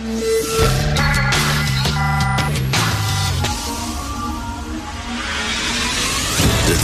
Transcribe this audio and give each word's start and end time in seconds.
De 0.00 0.06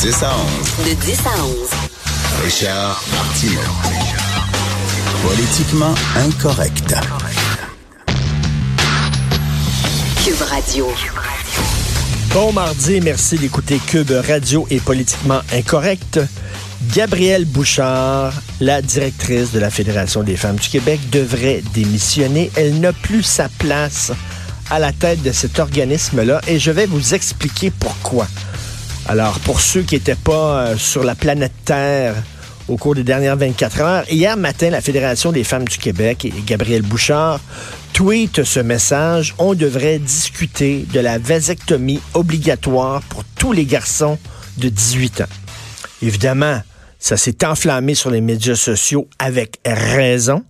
10 0.02 0.22
à 0.22 0.36
11. 0.36 0.86
De 0.86 0.94
10 1.00 1.20
à 1.24 1.44
11. 1.44 1.70
Richard 2.44 3.02
Martineau. 3.12 3.60
Politiquement 5.22 5.94
incorrect. 6.16 6.94
Cube 10.22 10.42
Radio. 10.42 10.86
Bon 12.34 12.52
mardi, 12.52 13.00
merci 13.00 13.38
d'écouter 13.38 13.78
Cube 13.86 14.12
Radio 14.28 14.66
et 14.68 14.78
politiquement 14.80 15.40
incorrect. 15.54 16.20
Gabrielle 16.94 17.44
Bouchard, 17.44 18.32
la 18.60 18.82
directrice 18.82 19.52
de 19.52 19.58
la 19.58 19.70
Fédération 19.70 20.22
des 20.22 20.36
femmes 20.36 20.56
du 20.56 20.68
Québec, 20.68 21.00
devrait 21.10 21.62
démissionner. 21.74 22.50
Elle 22.56 22.80
n'a 22.80 22.92
plus 22.92 23.22
sa 23.22 23.48
place 23.48 24.12
à 24.70 24.78
la 24.78 24.92
tête 24.92 25.22
de 25.22 25.32
cet 25.32 25.58
organisme-là 25.58 26.40
et 26.46 26.58
je 26.58 26.70
vais 26.70 26.86
vous 26.86 27.14
expliquer 27.14 27.70
pourquoi. 27.70 28.26
Alors, 29.08 29.38
pour 29.40 29.60
ceux 29.60 29.82
qui 29.82 29.94
n'étaient 29.94 30.14
pas 30.16 30.58
euh, 30.58 30.76
sur 30.76 31.04
la 31.04 31.14
planète 31.14 31.52
Terre 31.64 32.14
au 32.68 32.76
cours 32.76 32.94
des 32.94 33.04
dernières 33.04 33.36
24 33.36 33.80
heures, 33.80 34.04
hier 34.10 34.36
matin, 34.36 34.70
la 34.70 34.80
Fédération 34.80 35.30
des 35.30 35.44
femmes 35.44 35.66
du 35.66 35.78
Québec 35.78 36.24
et 36.24 36.32
Gabrielle 36.44 36.82
Bouchard 36.82 37.40
tweet 37.92 38.44
ce 38.44 38.60
message. 38.60 39.34
On 39.38 39.54
devrait 39.54 39.98
discuter 39.98 40.84
de 40.92 41.00
la 41.00 41.18
vasectomie 41.18 42.00
obligatoire 42.14 43.00
pour 43.02 43.24
tous 43.24 43.52
les 43.52 43.64
garçons 43.64 44.18
de 44.58 44.68
18 44.68 45.22
ans. 45.22 45.45
Évidemment, 46.02 46.60
ça 46.98 47.16
s'est 47.16 47.44
enflammé 47.44 47.94
sur 47.94 48.10
les 48.10 48.20
médias 48.20 48.56
sociaux 48.56 49.08
avec 49.18 49.58
raison. 49.64 50.42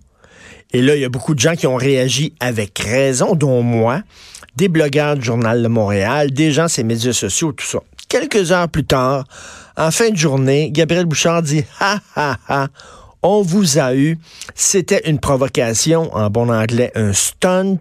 Et 0.73 0.81
là, 0.81 0.95
il 0.95 1.01
y 1.01 1.05
a 1.05 1.09
beaucoup 1.09 1.33
de 1.33 1.39
gens 1.39 1.55
qui 1.55 1.67
ont 1.67 1.75
réagi 1.75 2.33
avec 2.39 2.77
raison, 2.79 3.35
dont 3.35 3.61
moi, 3.61 4.01
des 4.55 4.67
blogueurs 4.67 5.15
du 5.15 5.23
Journal 5.23 5.63
de 5.63 5.67
Montréal, 5.67 6.31
des 6.31 6.51
gens 6.51 6.65
les 6.77 6.83
médias 6.83 7.13
sociaux, 7.13 7.51
tout 7.53 7.65
ça. 7.65 7.79
Quelques 8.09 8.51
heures 8.51 8.67
plus 8.67 8.85
tard, 8.85 9.25
en 9.77 9.91
fin 9.91 10.09
de 10.09 10.17
journée, 10.17 10.71
Gabriel 10.71 11.05
Bouchard 11.05 11.41
dit 11.41 11.63
Ha 11.79 11.99
ha 12.15 12.37
ha, 12.47 12.67
on 13.23 13.41
vous 13.41 13.77
a 13.77 13.93
eu. 13.93 14.17
C'était 14.55 15.09
une 15.09 15.19
provocation, 15.19 16.13
en 16.15 16.29
bon 16.29 16.49
anglais, 16.49 16.91
un 16.95 17.13
stunt. 17.13 17.77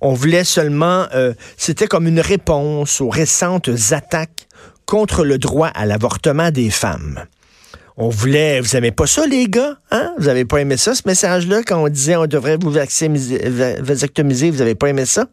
On 0.00 0.12
voulait 0.12 0.44
seulement, 0.44 1.06
euh, 1.14 1.34
c'était 1.56 1.86
comme 1.86 2.06
une 2.06 2.20
réponse 2.20 3.00
aux 3.00 3.08
récentes 3.08 3.70
attaques 3.92 4.48
contre 4.90 5.24
le 5.24 5.38
droit 5.38 5.68
à 5.68 5.86
l'avortement 5.86 6.50
des 6.50 6.68
femmes. 6.68 7.24
On 7.96 8.08
voulait, 8.08 8.60
vous 8.60 8.74
aimez 8.74 8.90
pas 8.90 9.06
ça, 9.06 9.24
les 9.24 9.46
gars? 9.46 9.78
Hein? 9.92 10.12
Vous 10.18 10.26
avez 10.26 10.44
pas 10.44 10.58
aimé 10.58 10.76
ça, 10.76 10.96
ce 10.96 11.02
message-là, 11.06 11.62
quand 11.62 11.80
on 11.80 11.88
disait 11.88 12.16
on 12.16 12.26
devrait 12.26 12.56
vous 12.56 12.72
vasectomiser, 12.72 14.50
vous 14.50 14.60
avez 14.60 14.74
pas 14.74 14.88
aimé 14.88 15.06
ça? 15.06 15.26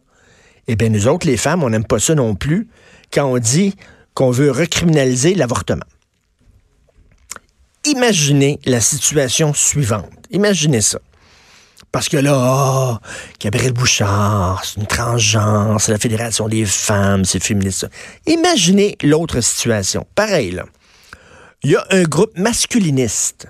Eh 0.68 0.76
bien, 0.76 0.90
nous 0.90 1.08
autres, 1.08 1.26
les 1.26 1.36
femmes, 1.36 1.64
on 1.64 1.70
n'aime 1.70 1.84
pas 1.84 1.98
ça 1.98 2.14
non 2.14 2.36
plus 2.36 2.68
quand 3.12 3.24
on 3.24 3.38
dit 3.38 3.74
qu'on 4.14 4.30
veut 4.30 4.52
recriminaliser 4.52 5.34
l'avortement. 5.34 5.86
Imaginez 7.84 8.60
la 8.64 8.80
situation 8.80 9.54
suivante. 9.54 10.12
Imaginez 10.30 10.82
ça. 10.82 11.00
Parce 11.90 12.08
que 12.08 12.18
là, 12.18 12.34
oh, 12.36 13.06
Gabriel 13.40 13.72
Bouchard, 13.72 14.62
c'est 14.64 14.80
une 14.80 14.86
transgenre, 14.86 15.80
c'est 15.80 15.92
la 15.92 15.98
Fédération 15.98 16.48
des 16.48 16.66
femmes, 16.66 17.24
c'est 17.24 17.42
féministe. 17.42 17.88
Imaginez 18.26 18.96
l'autre 19.02 19.40
situation. 19.40 20.06
Pareil. 20.14 20.60
Il 21.62 21.70
y 21.70 21.76
a 21.76 21.84
un 21.90 22.02
groupe 22.02 22.36
masculiniste, 22.36 23.48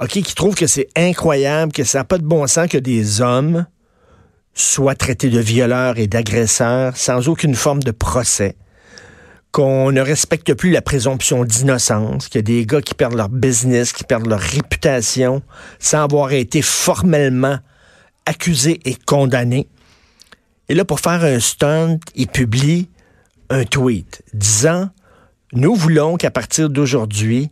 OK, 0.00 0.10
qui 0.10 0.34
trouve 0.34 0.54
que 0.54 0.66
c'est 0.66 0.88
incroyable, 0.96 1.72
que 1.72 1.84
ça 1.84 1.98
n'a 1.98 2.04
pas 2.04 2.18
de 2.18 2.24
bon 2.24 2.46
sens 2.46 2.68
que 2.68 2.78
des 2.78 3.20
hommes 3.20 3.66
soient 4.54 4.94
traités 4.94 5.30
de 5.30 5.38
violeurs 5.38 5.98
et 5.98 6.06
d'agresseurs 6.06 6.96
sans 6.96 7.28
aucune 7.28 7.54
forme 7.54 7.82
de 7.82 7.90
procès 7.90 8.56
qu'on 9.52 9.92
ne 9.92 10.00
respecte 10.00 10.54
plus 10.54 10.70
la 10.70 10.80
présomption 10.80 11.44
d'innocence, 11.44 12.28
qu'il 12.28 12.38
y 12.38 12.40
a 12.40 12.42
des 12.42 12.66
gars 12.66 12.80
qui 12.80 12.94
perdent 12.94 13.14
leur 13.14 13.28
business, 13.28 13.92
qui 13.92 14.02
perdent 14.02 14.26
leur 14.26 14.40
réputation 14.40 15.42
sans 15.78 16.02
avoir 16.02 16.32
été 16.32 16.62
formellement 16.62 17.58
accusés 18.24 18.80
et 18.86 18.94
condamnés. 18.94 19.68
Et 20.70 20.74
là, 20.74 20.86
pour 20.86 21.00
faire 21.00 21.22
un 21.22 21.38
stunt, 21.38 21.98
il 22.14 22.28
publie 22.28 22.88
un 23.50 23.64
tweet 23.64 24.22
disant 24.32 24.88
Nous 25.52 25.74
voulons 25.74 26.16
qu'à 26.16 26.30
partir 26.30 26.70
d'aujourd'hui, 26.70 27.50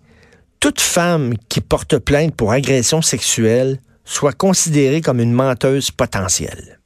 toute 0.58 0.80
femme 0.80 1.34
qui 1.50 1.60
porte 1.60 1.98
plainte 1.98 2.34
pour 2.34 2.52
agression 2.52 3.02
sexuelle 3.02 3.78
soit 4.06 4.32
considérée 4.32 5.02
comme 5.02 5.20
une 5.20 5.32
menteuse 5.32 5.90
potentielle. 5.90 6.80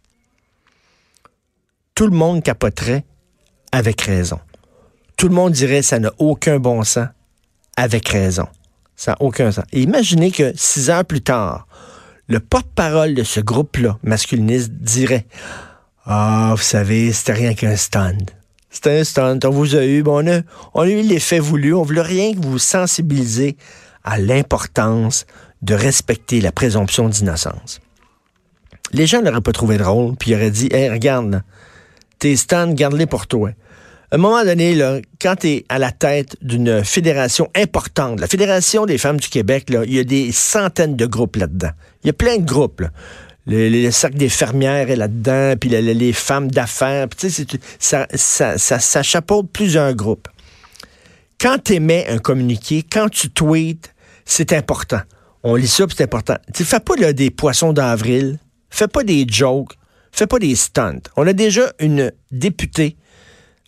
Tout 1.95 2.09
le 2.09 2.17
monde 2.17 2.43
capoterait 2.43 3.05
avec 3.71 4.01
raison 4.03 4.41
tout 5.17 5.29
le 5.29 5.35
monde 5.35 5.53
dirait 5.53 5.83
ça 5.83 5.99
n'a 5.99 6.13
aucun 6.19 6.59
bon 6.59 6.83
sens, 6.85 7.09
avec 7.77 8.09
raison. 8.09 8.47
Ça 8.97 9.13
n'a 9.13 9.17
aucun 9.21 9.51
sens. 9.51 9.65
imaginez 9.73 10.31
que 10.31 10.53
six 10.57 10.91
heures 10.91 11.05
plus 11.05 11.23
tard, 11.23 11.67
le 12.29 12.41
porte-parole 12.41 13.15
de 13.15 13.23
ce 13.23 13.41
groupe-là, 13.41 13.99
masculiniste, 14.03 14.73
dirait 14.73 15.27
Ah, 16.07 16.55
vous 16.57 16.63
savez, 16.63 17.13
c'était 17.13 17.33
rien 17.33 17.55
qu'un 17.55 17.77
stand. 17.77 18.31
C'était 18.71 18.99
un 18.99 19.05
stand. 19.05 19.45
On 19.45 19.51
vous 19.51 19.77
a 19.77 19.85
eu, 19.85 20.03
bon, 20.03 20.25
on, 20.25 20.33
a, 20.33 20.41
on 20.75 20.83
a 20.83 20.89
eu 20.89 21.03
l'effet 21.03 21.39
voulu. 21.39 21.75
On 21.75 21.83
voulait 21.83 22.03
rien 22.03 22.33
que 22.33 22.41
vous 22.41 22.59
sensibiliser 22.59 23.57
à 24.05 24.19
l'importance 24.19 25.27
de 25.63 25.75
respecter 25.75 26.41
la 26.41 26.53
présomption 26.53 27.09
d'innocence. 27.09 27.81
Les 28.93 29.07
gens 29.07 29.23
n'auraient 29.23 29.41
pas 29.41 29.53
trouvé 29.53 29.79
drôle, 29.79 30.17
puis 30.17 30.33
ils 30.33 30.35
auraient 30.35 30.51
dit 30.51 30.69
Hey, 30.73 30.91
regarde, 30.91 31.43
tes 32.19 32.37
stands, 32.37 32.73
garde-les 32.73 33.07
pour 33.07 33.27
toi. 33.27 33.51
À 34.15 34.17
un 34.17 34.21
moment 34.21 34.45
donné, 34.45 34.77
là, 34.77 35.01
quand 35.21 35.35
tu 35.35 35.49
es 35.49 35.65
à 35.69 35.81
la 35.81 35.91
tête 35.91 36.37
d'une 36.41 36.85
fédération 36.85 37.51
importante, 37.57 38.21
la 38.21 38.29
Fédération 38.29 38.87
des 38.87 38.97
femmes 38.97 39.19
du 39.19 39.29
Québec, 39.29 39.65
il 39.69 39.93
y 39.93 39.99
a 39.99 40.05
des 40.05 40.31
centaines 40.31 40.95
de 40.95 41.05
groupes 41.05 41.35
là-dedans. 41.35 41.73
Il 42.05 42.07
y 42.07 42.11
a 42.11 42.13
plein 42.13 42.37
de 42.37 42.45
groupes. 42.45 42.81
Le, 43.49 43.69
le, 43.69 43.91
cercle 43.91 44.17
des 44.17 44.29
fermières 44.29 44.89
est 44.89 44.95
là-dedans, 44.95 45.55
puis 45.61 45.69
les 45.69 46.13
femmes 46.13 46.49
d'affaires. 46.49 47.09
Ça, 47.81 48.07
ça, 48.15 49.03
chapeaute 49.03 49.51
plusieurs 49.53 49.93
groupes. 49.95 50.29
Quand 51.41 51.59
tu 51.65 51.73
émets 51.73 52.07
un 52.09 52.19
communiqué, 52.19 52.85
quand 52.89 53.09
tu 53.09 53.31
tweets, 53.31 53.93
c'est 54.25 54.53
important. 54.53 55.01
On 55.43 55.57
lit 55.57 55.67
ça, 55.67 55.87
c'est 55.89 56.05
important. 56.05 56.37
Tu 56.55 56.63
fais 56.63 56.79
pas 56.79 56.95
des 57.13 57.33
poissons 57.33 57.73
d'avril, 57.73 58.39
fais 58.71 58.87
pas 58.87 59.03
des 59.03 59.27
jokes, 59.29 59.73
fais 60.13 60.29
pas 60.29 60.39
des 60.39 60.55
stunts. 60.55 61.03
On 61.17 61.27
a 61.27 61.33
déjà 61.33 61.73
une 61.81 62.13
députée 62.31 62.97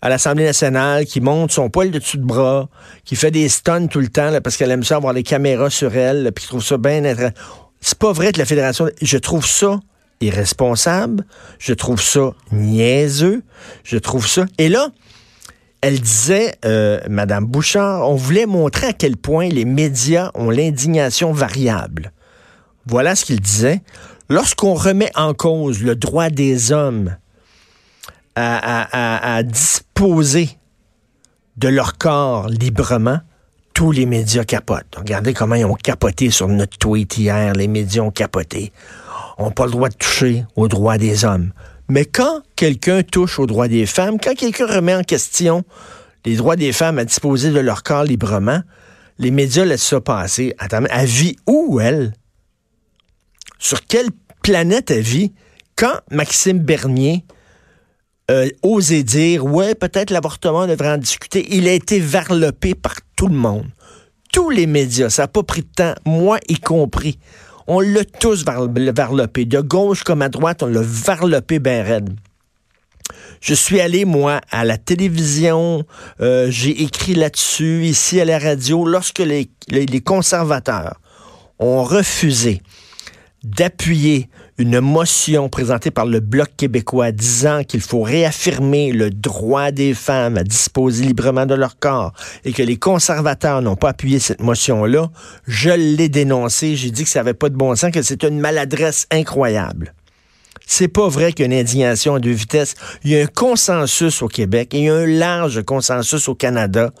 à 0.01 0.09
l'Assemblée 0.09 0.45
nationale 0.45 1.05
qui 1.05 1.21
monte 1.21 1.51
son 1.51 1.69
poil 1.69 1.91
de 1.91 1.99
dessus 1.99 2.17
de 2.17 2.25
bras, 2.25 2.69
qui 3.03 3.15
fait 3.15 3.31
des 3.31 3.49
stuns 3.49 3.87
tout 3.87 3.99
le 3.99 4.09
temps 4.09 4.31
parce 4.43 4.57
qu'elle 4.57 4.71
aime 4.71 4.83
ça 4.83 4.97
avoir 4.97 5.13
les 5.13 5.23
caméras 5.23 5.69
sur 5.69 5.95
elle, 5.95 6.31
puis 6.33 6.43
qui 6.43 6.49
trouve 6.49 6.63
ça 6.63 6.77
bien 6.77 7.01
C'est 7.81 7.97
pas 7.97 8.11
vrai 8.11 8.31
que 8.31 8.39
la 8.39 8.45
fédération, 8.45 8.89
je 9.01 9.17
trouve 9.17 9.45
ça 9.45 9.79
irresponsable, 10.21 11.25
je 11.59 11.73
trouve 11.73 12.01
ça 12.01 12.33
niaiseux, 12.51 13.43
je 13.83 13.97
trouve 13.97 14.27
ça. 14.27 14.45
Et 14.57 14.69
là, 14.69 14.89
elle 15.81 15.99
disait, 15.99 16.55
euh, 16.65 16.99
Madame 17.09 17.45
Bouchard, 17.45 18.09
on 18.09 18.15
voulait 18.15 18.47
montrer 18.47 18.87
à 18.87 18.93
quel 18.93 19.15
point 19.15 19.47
les 19.47 19.65
médias 19.65 20.31
ont 20.33 20.49
l'indignation 20.49 21.31
variable. 21.33 22.11
Voilà 22.85 23.15
ce 23.15 23.25
qu'il 23.25 23.39
disait. 23.39 23.81
Lorsqu'on 24.29 24.73
remet 24.73 25.11
en 25.15 25.33
cause 25.33 25.81
le 25.81 25.95
droit 25.95 26.29
des 26.29 26.71
hommes 26.71 27.15
à, 28.37 29.43
disposer 29.43 30.49
de 31.57 31.67
leur 31.67 31.97
corps 31.97 32.47
librement, 32.47 33.19
tous 33.73 33.91
les 33.91 34.05
médias 34.05 34.43
capotent. 34.43 34.95
Regardez 34.95 35.33
comment 35.33 35.55
ils 35.55 35.65
ont 35.65 35.73
capoté 35.73 36.29
sur 36.29 36.47
notre 36.47 36.77
tweet 36.77 37.17
hier. 37.17 37.53
Les 37.53 37.67
médias 37.67 38.01
ont 38.01 38.11
capoté. 38.11 38.71
On 39.37 39.45
n'a 39.45 39.51
pas 39.51 39.65
le 39.65 39.71
droit 39.71 39.89
de 39.89 39.95
toucher 39.95 40.45
aux 40.55 40.67
droits 40.67 40.97
des 40.97 41.25
hommes. 41.25 41.51
Mais 41.89 42.05
quand 42.05 42.41
quelqu'un 42.55 43.03
touche 43.03 43.39
aux 43.39 43.45
droits 43.45 43.67
des 43.67 43.85
femmes, 43.85 44.19
quand 44.19 44.35
quelqu'un 44.35 44.67
remet 44.67 44.95
en 44.95 45.03
question 45.03 45.63
les 46.25 46.35
droits 46.35 46.55
des 46.55 46.73
femmes 46.73 46.99
à 46.99 47.05
disposer 47.05 47.51
de 47.51 47.59
leur 47.59 47.83
corps 47.83 48.03
librement, 48.03 48.61
les 49.17 49.31
médias 49.31 49.65
laissent 49.65 49.83
ça 49.83 50.01
passer. 50.01 50.53
Attends, 50.59 50.83
elle 50.89 51.07
vit 51.07 51.37
où, 51.47 51.79
elle? 51.79 52.13
Sur 53.59 53.85
quelle 53.85 54.09
planète 54.43 54.91
elle 54.91 55.01
vit? 55.01 55.33
Quand 55.75 55.99
Maxime 56.11 56.59
Bernier 56.59 57.23
euh, 58.29 58.49
oser 58.61 59.03
dire, 59.03 59.45
ouais, 59.45 59.75
peut-être 59.75 60.11
l'avortement 60.11 60.67
devrait 60.67 60.91
en 60.91 60.97
discuter. 60.97 61.47
Il 61.49 61.67
a 61.67 61.71
été 61.71 61.99
varlopé 61.99 62.75
par 62.75 62.95
tout 63.15 63.27
le 63.27 63.35
monde. 63.35 63.67
Tous 64.33 64.49
les 64.49 64.67
médias, 64.67 65.09
ça 65.09 65.23
n'a 65.23 65.27
pas 65.27 65.43
pris 65.43 65.61
de 65.61 65.69
temps, 65.73 65.93
moi 66.05 66.39
y 66.49 66.59
compris. 66.59 67.19
On 67.67 67.79
l'a 67.79 68.03
tous 68.03 68.43
varlopé. 68.45 69.45
De 69.45 69.61
gauche 69.61 70.03
comme 70.03 70.21
à 70.21 70.29
droite, 70.29 70.63
on 70.63 70.67
l'a 70.67 70.81
varlopé 70.83 71.59
ben 71.59 71.85
raide. 71.85 72.09
Je 73.39 73.53
suis 73.53 73.79
allé, 73.79 74.03
moi, 74.03 74.41
à 74.51 74.65
la 74.65 74.77
télévision, 74.77 75.85
euh, 76.19 76.47
j'ai 76.49 76.81
écrit 76.83 77.13
là-dessus, 77.15 77.85
ici 77.85 78.19
à 78.19 78.25
la 78.25 78.39
radio, 78.39 78.85
lorsque 78.85 79.19
les 79.19 80.01
conservateurs 80.01 80.99
ont 81.59 81.83
refusé 81.83 82.61
d'appuyer 83.43 84.29
une 84.57 84.79
motion 84.79 85.49
présentée 85.49 85.91
par 85.91 86.05
le 86.05 86.19
Bloc 86.19 86.49
québécois 86.57 87.11
disant 87.11 87.63
qu'il 87.63 87.81
faut 87.81 88.01
réaffirmer 88.01 88.91
le 88.91 89.11
droit 89.11 89.71
des 89.71 89.93
femmes 89.93 90.37
à 90.37 90.43
disposer 90.43 91.05
librement 91.05 91.45
de 91.45 91.53
leur 91.53 91.77
corps 91.77 92.13
et 92.43 92.53
que 92.53 92.63
les 92.63 92.77
conservateurs 92.77 93.61
n'ont 93.61 93.75
pas 93.75 93.89
appuyé 93.89 94.19
cette 94.19 94.41
motion-là, 94.41 95.09
je 95.47 95.69
l'ai 95.69 96.09
dénoncé, 96.09 96.75
j'ai 96.75 96.91
dit 96.91 97.03
que 97.03 97.09
ça 97.09 97.19
n'avait 97.19 97.33
pas 97.35 97.49
de 97.49 97.55
bon 97.55 97.75
sens, 97.75 97.91
que 97.91 98.01
c'est 98.01 98.23
une 98.23 98.39
maladresse 98.39 99.07
incroyable. 99.11 99.93
C'est 100.65 100.87
pas 100.87 101.07
vrai 101.07 101.33
qu'il 101.33 101.45
y 101.45 101.49
a 101.49 101.53
une 101.53 101.59
indignation 101.59 102.15
à 102.15 102.19
deux 102.19 102.31
vitesses. 102.31 102.75
Il 103.03 103.11
y 103.11 103.19
a 103.19 103.23
un 103.23 103.27
consensus 103.27 104.21
au 104.21 104.27
Québec 104.27 104.73
et 104.73 104.79
il 104.79 104.83
y 104.85 104.89
a 104.89 104.95
un 104.95 105.05
large 105.05 105.63
consensus 105.63 106.27
au 106.27 106.35
Canada 106.35 106.91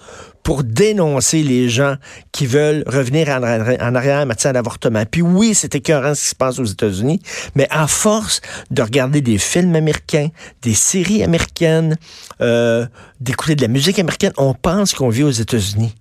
pour 0.43 0.63
dénoncer 0.63 1.43
les 1.43 1.67
gens 1.67 1.95
qui 2.31 2.45
veulent 2.45 2.83
revenir 2.87 3.27
en, 3.27 3.43
arrière 3.43 4.21
en 4.21 4.25
matière 4.25 4.53
d'avortement. 4.53 5.03
Puis 5.09 5.21
oui, 5.21 5.53
c'est 5.53 5.75
écœurant 5.75 6.15
ce 6.15 6.21
qui 6.21 6.27
se 6.29 6.35
passe 6.35 6.57
aux 6.57 6.65
États-Unis, 6.65 7.19
mais 7.55 7.67
à 7.69 7.85
force 7.87 8.39
de 8.71 8.81
regarder 8.81 9.19
des 9.19 9.39
films 9.39 9.75
américains, 9.75 10.29
des 10.61 10.73
séries 10.73 11.21
américaines, 11.21 11.97
euh, 12.39 12.85
d'écouter 13.19 13.55
de 13.55 13.61
la 13.61 13.67
musique 13.67 13.99
américaine, 13.99 14.31
on 14.37 14.53
pense 14.53 14.93
qu'on 14.93 15.09
vit 15.09 15.23
aux 15.23 15.31
États-Unis. 15.31 15.93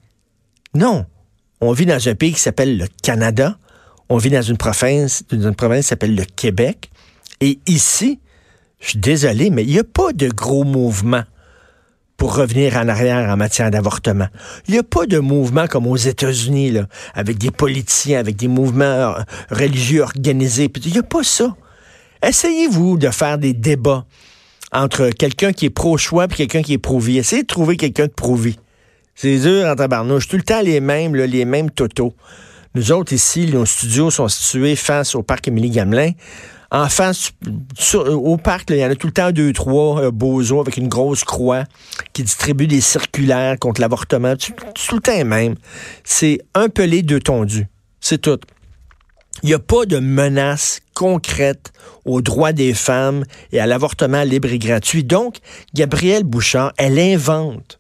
Non, 0.74 1.06
on 1.60 1.72
vit 1.72 1.86
dans 1.86 2.08
un 2.08 2.14
pays 2.14 2.32
qui 2.32 2.40
s'appelle 2.40 2.78
le 2.78 2.86
Canada. 3.02 3.58
On 4.08 4.18
vit 4.18 4.30
dans 4.30 4.42
une 4.42 4.58
province, 4.58 5.24
dans 5.30 5.48
une 5.48 5.56
province 5.56 5.86
qui 5.86 5.88
s'appelle 5.88 6.14
le 6.14 6.24
Québec. 6.24 6.90
Et 7.40 7.58
ici, 7.66 8.20
je 8.80 8.90
suis 8.90 8.98
désolé, 8.98 9.50
mais 9.50 9.64
il 9.64 9.70
n'y 9.70 9.78
a 9.78 9.84
pas 9.84 10.12
de 10.12 10.28
gros 10.28 10.64
mouvement 10.64 11.22
pour 12.16 12.34
revenir 12.34 12.76
en 12.76 12.88
arrière 12.88 13.28
en 13.28 13.36
matière 13.36 13.70
d'avortement. 13.70 14.28
Il 14.68 14.72
n'y 14.72 14.78
a 14.78 14.82
pas 14.82 15.06
de 15.06 15.18
mouvement 15.18 15.66
comme 15.66 15.86
aux 15.86 15.96
États-Unis, 15.96 16.78
avec 17.14 17.38
des 17.38 17.50
politiciens, 17.50 18.18
avec 18.18 18.36
des 18.36 18.48
mouvements 18.48 18.84
euh, 18.84 19.22
religieux 19.50 20.02
organisés. 20.02 20.70
Il 20.84 20.92
n'y 20.92 20.98
a 20.98 21.02
pas 21.02 21.22
ça. 21.22 21.54
Essayez-vous 22.22 22.96
de 22.96 23.10
faire 23.10 23.38
des 23.38 23.52
débats 23.52 24.06
entre 24.72 25.10
quelqu'un 25.10 25.52
qui 25.52 25.66
est 25.66 25.70
pro-choix 25.70 26.24
et 26.24 26.28
quelqu'un 26.34 26.62
qui 26.62 26.72
est 26.72 26.78
pro-vie. 26.78 27.18
Essayez 27.18 27.42
de 27.42 27.46
trouver 27.46 27.76
quelqu'un 27.76 28.06
de 28.06 28.12
pro-vie. 28.12 28.56
C'est 29.14 29.38
dur 29.38 29.66
en 29.66 29.74
tabarnouche. 29.74 30.28
Tout 30.28 30.36
le 30.36 30.42
temps 30.42 30.60
les 30.62 30.80
mêmes, 30.80 31.14
les 31.14 31.44
mêmes 31.44 31.70
totos. 31.70 32.14
Nous 32.74 32.92
autres, 32.92 33.12
ici, 33.12 33.46
nos 33.46 33.64
studios 33.64 34.10
sont 34.10 34.28
situés 34.28 34.76
face 34.76 35.14
au 35.14 35.22
parc 35.22 35.48
Émilie-Gamelin. 35.48 36.12
En 36.70 36.88
face, 36.88 37.32
au 37.94 38.36
parc, 38.36 38.70
il 38.70 38.76
y 38.76 38.84
en 38.84 38.90
a 38.90 38.96
tout 38.96 39.06
le 39.06 39.12
temps 39.12 39.30
deux, 39.30 39.52
trois 39.52 40.02
euh, 40.02 40.10
beaux 40.10 40.60
avec 40.60 40.76
une 40.76 40.88
grosse 40.88 41.22
croix 41.22 41.64
qui 42.12 42.24
distribue 42.24 42.66
des 42.66 42.80
circulaires 42.80 43.58
contre 43.58 43.80
l'avortement. 43.80 44.34
Tout, 44.36 44.96
le 44.96 45.00
temps 45.00 45.24
même. 45.24 45.54
C'est 46.02 46.40
un 46.54 46.68
pelé, 46.68 47.02
deux 47.02 47.20
tondus. 47.20 47.68
C'est 48.00 48.20
tout. 48.20 48.40
Il 49.42 49.46
n'y 49.46 49.54
a 49.54 49.58
pas 49.58 49.84
de 49.84 49.98
menace 49.98 50.80
concrète 50.94 51.72
aux 52.04 52.22
droits 52.22 52.52
des 52.52 52.74
femmes 52.74 53.24
et 53.52 53.60
à 53.60 53.66
l'avortement 53.66 54.22
libre 54.22 54.48
et 54.48 54.58
gratuit. 54.58 55.04
Donc, 55.04 55.36
Gabrielle 55.74 56.24
Bouchard, 56.24 56.72
elle 56.78 56.98
invente 56.98 57.78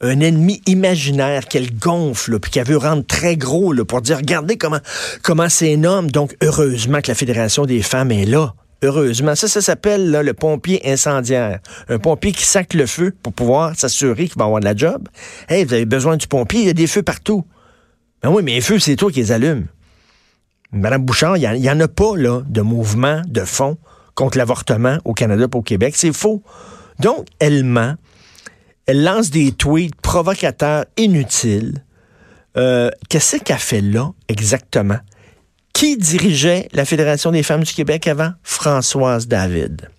un 0.00 0.20
ennemi 0.20 0.62
imaginaire 0.66 1.46
qu'elle 1.46 1.76
gonfle, 1.76 2.38
puis 2.38 2.50
qu'elle 2.50 2.66
veut 2.66 2.76
rendre 2.76 3.04
très 3.04 3.36
gros, 3.36 3.72
là, 3.72 3.84
pour 3.84 4.00
dire, 4.00 4.18
regardez 4.18 4.56
comment, 4.56 4.78
comment 5.22 5.48
c'est 5.48 5.70
énorme. 5.70 6.10
Donc, 6.10 6.36
heureusement 6.42 7.00
que 7.00 7.08
la 7.08 7.14
Fédération 7.14 7.66
des 7.66 7.82
femmes 7.82 8.12
est 8.12 8.26
là. 8.26 8.54
Heureusement. 8.82 9.34
Ça, 9.34 9.48
ça 9.48 9.60
s'appelle 9.60 10.10
le 10.10 10.34
pompier 10.34 10.80
incendiaire. 10.88 11.58
Un 11.88 11.98
pompier 11.98 12.30
qui 12.30 12.44
sac 12.44 12.74
le 12.74 12.86
feu 12.86 13.12
pour 13.22 13.32
pouvoir 13.32 13.74
s'assurer 13.74 14.28
qu'il 14.28 14.38
va 14.38 14.44
avoir 14.44 14.60
de 14.60 14.64
la 14.64 14.76
job. 14.76 15.08
Hey, 15.48 15.64
vous 15.64 15.74
avez 15.74 15.84
besoin 15.84 16.16
du 16.16 16.28
pompier, 16.28 16.60
il 16.60 16.66
y 16.66 16.70
a 16.70 16.74
des 16.74 16.86
feux 16.86 17.02
partout. 17.02 17.44
Ben 18.22 18.30
oui, 18.30 18.42
mais 18.44 18.54
les 18.54 18.60
feux, 18.60 18.78
c'est 18.78 18.94
toi 18.94 19.10
qui 19.10 19.18
les 19.18 19.32
allumes. 19.32 19.66
Madame 20.70 21.04
Bouchard, 21.04 21.36
il 21.38 21.60
n'y 21.60 21.70
en 21.70 21.80
a 21.80 21.88
pas, 21.88 22.16
là, 22.16 22.42
de 22.46 22.60
mouvement, 22.60 23.22
de 23.26 23.40
fond 23.40 23.78
contre 24.14 24.38
l'avortement 24.38 24.98
au 25.04 25.12
Canada 25.12 25.46
et 25.52 25.56
au 25.56 25.62
Québec. 25.62 25.94
C'est 25.96 26.12
faux. 26.12 26.42
Donc, 27.00 27.26
elle 27.40 27.64
ment. 27.64 27.94
Elle 28.88 29.04
lance 29.04 29.28
des 29.28 29.52
tweets 29.52 29.94
provocateurs 30.00 30.86
inutiles. 30.96 31.84
Euh, 32.56 32.90
qu'est-ce 33.10 33.36
qu'elle 33.36 33.58
fait 33.58 33.82
là 33.82 34.12
exactement? 34.28 34.96
Qui 35.74 35.98
dirigeait 35.98 36.68
la 36.72 36.86
Fédération 36.86 37.30
des 37.30 37.42
femmes 37.42 37.64
du 37.64 37.74
Québec 37.74 38.06
avant? 38.06 38.32
Françoise 38.42 39.28
David. 39.28 39.90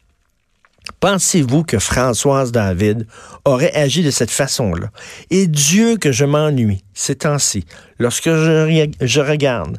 Pensez-vous 1.01 1.63
que 1.63 1.77
Françoise 1.77 2.51
David 2.51 3.05
aurait 3.45 3.73
agi 3.75 4.01
de 4.01 4.09
cette 4.09 4.31
façon-là? 4.31 4.89
Et 5.29 5.45
Dieu 5.45 5.97
que 5.97 6.11
je 6.11 6.25
m'ennuie 6.25 6.83
ces 6.95 7.15
temps-ci, 7.15 7.65
lorsque 7.99 8.31
je, 8.31 8.89
je 9.01 9.21
regarde 9.21 9.77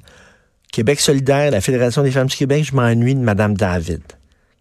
Québec 0.71 1.01
solidaire, 1.01 1.51
la 1.51 1.61
Fédération 1.61 2.05
des 2.05 2.13
femmes 2.13 2.29
du 2.29 2.37
Québec, 2.37 2.65
je 2.65 2.77
m'ennuie 2.77 3.17
de 3.17 3.21
Mme 3.21 3.57
David 3.57 4.03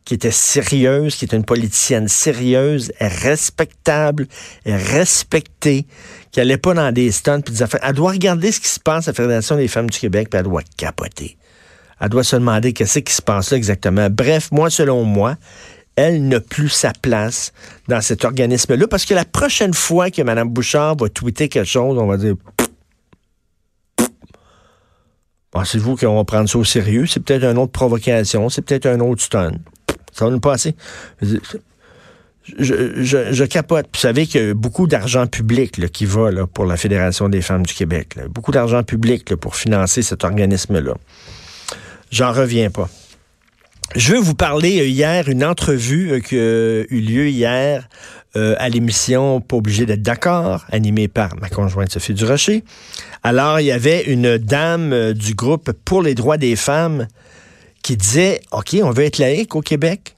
qui 0.09 0.15
était 0.15 0.31
sérieuse, 0.31 1.15
qui 1.15 1.25
était 1.25 1.38
une 1.38 1.45
politicienne 1.45 2.07
sérieuse, 2.07 2.91
respectable, 3.00 4.25
respectée, 4.65 5.85
qui 6.31 6.39
allait 6.39 6.57
pas 6.57 6.73
dans 6.73 6.91
des 6.91 7.11
stunts 7.11 7.41
puis 7.41 7.53
des 7.53 7.61
affaires. 7.61 7.81
Elle 7.83 7.94
doit 7.94 8.13
regarder 8.13 8.51
ce 8.51 8.59
qui 8.59 8.69
se 8.69 8.79
passe 8.79 9.07
à 9.07 9.11
la 9.11 9.15
Fédération 9.15 9.56
des 9.56 9.67
femmes 9.67 9.88
du 9.88 10.00
Québec, 10.00 10.29
puis 10.31 10.39
elle 10.39 10.45
doit 10.45 10.63
capoter. 10.77 11.38
Elle 12.01 12.09
doit 12.09 12.23
se 12.23 12.35
demander 12.35 12.73
qu'est-ce 12.73 12.97
qui 12.97 13.13
se 13.13 13.21
passe 13.21 13.51
là 13.51 13.57
exactement. 13.57 14.09
Bref, 14.09 14.50
moi, 14.51 14.71
selon 14.71 15.03
moi, 15.03 15.35
elle 15.95 16.27
n'a 16.27 16.39
plus 16.39 16.69
sa 16.69 16.91
place 16.91 17.53
dans 17.88 18.01
cet 18.01 18.25
organisme-là 18.25 18.88
parce 18.88 19.06
que 19.06 19.13
la 19.13 19.25
prochaine 19.25 19.75
fois 19.75 20.09
que 20.09 20.23
Mme 20.23 20.50
Bouchard 20.50 20.95
va 20.95 21.09
tweeter 21.09 21.50
quelque 21.50 21.69
chose, 21.69 22.00
on 22.00 22.07
va 22.07 22.17
dire 22.17 22.33
Pensez-vous 25.51 25.97
qu'on 25.97 26.15
va 26.15 26.23
prendre 26.23 26.50
ça 26.50 26.57
au 26.57 26.63
sérieux? 26.63 27.06
C'est 27.06 27.19
peut-être 27.19 27.44
une 27.44 27.59
autre 27.59 27.71
provocation, 27.71 28.50
c'est 28.50 28.63
peut-être 28.63 28.88
un 28.88 29.00
autre 29.01 29.21
stun. 29.21 29.51
Ça 30.13 30.25
va 30.25 30.31
nous 30.31 30.39
passer. 30.39 30.75
Je, 32.57 33.44
capote. 33.45 33.88
Vous 33.94 34.00
savez 34.00 34.25
qu'il 34.25 34.41
y 34.41 34.50
a 34.50 34.53
beaucoup 34.53 34.88
d'argent 34.88 35.27
public 35.27 35.91
qui 35.91 36.06
va 36.06 36.29
pour 36.47 36.65
la 36.65 36.77
Fédération 36.77 37.29
des 37.29 37.41
femmes 37.41 37.65
du 37.65 37.73
Québec. 37.73 38.17
Beaucoup 38.29 38.51
d'argent 38.51 38.83
public 38.83 39.35
pour 39.35 39.56
financer 39.56 40.01
cet 40.01 40.23
organisme-là. 40.23 40.94
J'en 42.11 42.31
reviens 42.31 42.71
pas. 42.71 42.89
Je 43.95 44.13
veux 44.13 44.19
vous 44.19 44.35
parler 44.35 44.81
euh, 44.81 44.85
hier, 44.85 45.29
une 45.29 45.44
entrevue 45.44 46.11
euh, 46.11 46.19
qui 46.19 46.38
a 46.38 46.83
eu 46.89 47.01
lieu 47.01 47.27
hier 47.27 47.89
euh, 48.35 48.56
à 48.59 48.69
l'émission 48.69 49.41
Pas 49.41 49.56
obligé 49.56 49.88
d'être 49.88 50.03
d'accord, 50.03 50.65
animée 50.71 51.07
par 51.07 51.35
ma 51.38 51.50
conjointe 51.50 51.91
Sophie 51.91 52.13
Durocher. 52.13 52.63
Alors, 53.23 53.59
il 53.59 53.65
y 53.65 53.71
avait 53.71 54.03
une 54.03 54.38
dame 54.38 55.13
du 55.13 55.33
groupe 55.33 55.71
Pour 55.85 56.03
les 56.03 56.13
droits 56.13 56.38
des 56.38 56.56
femmes 56.56 57.07
qui 57.84 57.98
disait 57.98 58.42
OK, 58.52 58.76
on 58.84 58.92
veut 58.92 59.06
être 59.06 59.18
laïque 59.18 59.56
au 59.56 59.62
Québec. 59.62 60.16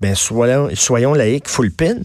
Ben, 0.00 0.14
soyons, 0.14 0.68
soyons 0.74 1.14
laïques 1.14 1.48
full 1.48 1.70
pin. 1.70 1.96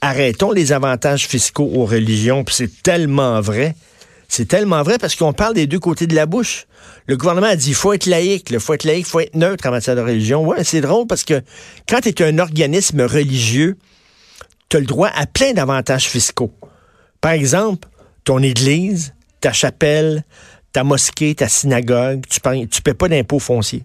Arrêtons 0.00 0.52
les 0.52 0.72
avantages 0.72 1.26
fiscaux 1.26 1.70
aux 1.74 1.84
religions. 1.84 2.44
Puis 2.44 2.54
c'est 2.54 2.82
tellement 2.82 3.40
vrai. 3.40 3.74
C'est 4.28 4.46
tellement 4.46 4.82
vrai 4.82 4.96
parce 4.98 5.16
qu'on 5.16 5.32
parle 5.32 5.54
des 5.54 5.66
deux 5.66 5.80
côtés 5.80 6.06
de 6.06 6.14
la 6.14 6.24
bouche. 6.24 6.66
Le 7.06 7.16
gouvernement 7.16 7.48
a 7.48 7.56
dit 7.56 7.70
il 7.70 7.74
faut 7.74 7.92
être 7.92 8.06
laïque, 8.06 8.48
il 8.50 8.60
faut 8.60 8.74
être 8.74 8.84
laïque, 8.84 9.06
il 9.06 9.10
faut 9.10 9.20
être 9.20 9.34
neutre 9.34 9.66
en 9.66 9.72
matière 9.72 9.96
de 9.96 10.00
religion. 10.00 10.46
Ouais, 10.46 10.62
c'est 10.62 10.80
drôle 10.80 11.06
parce 11.08 11.24
que 11.24 11.42
quand 11.88 12.00
tu 12.00 12.10
es 12.10 12.22
un 12.22 12.38
organisme 12.38 13.00
religieux, 13.02 13.76
tu 14.68 14.76
as 14.76 14.80
le 14.80 14.86
droit 14.86 15.10
à 15.12 15.26
plein 15.26 15.52
d'avantages 15.52 16.06
fiscaux. 16.06 16.54
Par 17.20 17.32
exemple, 17.32 17.88
ton 18.22 18.40
église, 18.40 19.14
ta 19.40 19.52
chapelle, 19.52 20.24
ta 20.72 20.84
mosquée, 20.84 21.34
ta 21.34 21.48
synagogue, 21.48 22.22
tu 22.30 22.40
ne 22.48 22.80
paies 22.82 22.94
pas 22.94 23.08
d'impôts 23.08 23.40
fonciers. 23.40 23.84